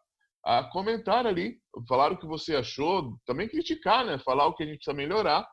[0.46, 4.18] a comentar ali, falar o que você achou, também criticar, né?
[4.20, 5.46] Falar o que a gente precisa melhorar.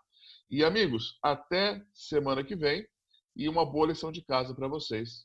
[0.48, 2.86] E amigos, até semana que vem
[3.34, 5.24] e uma boa lição de casa para vocês.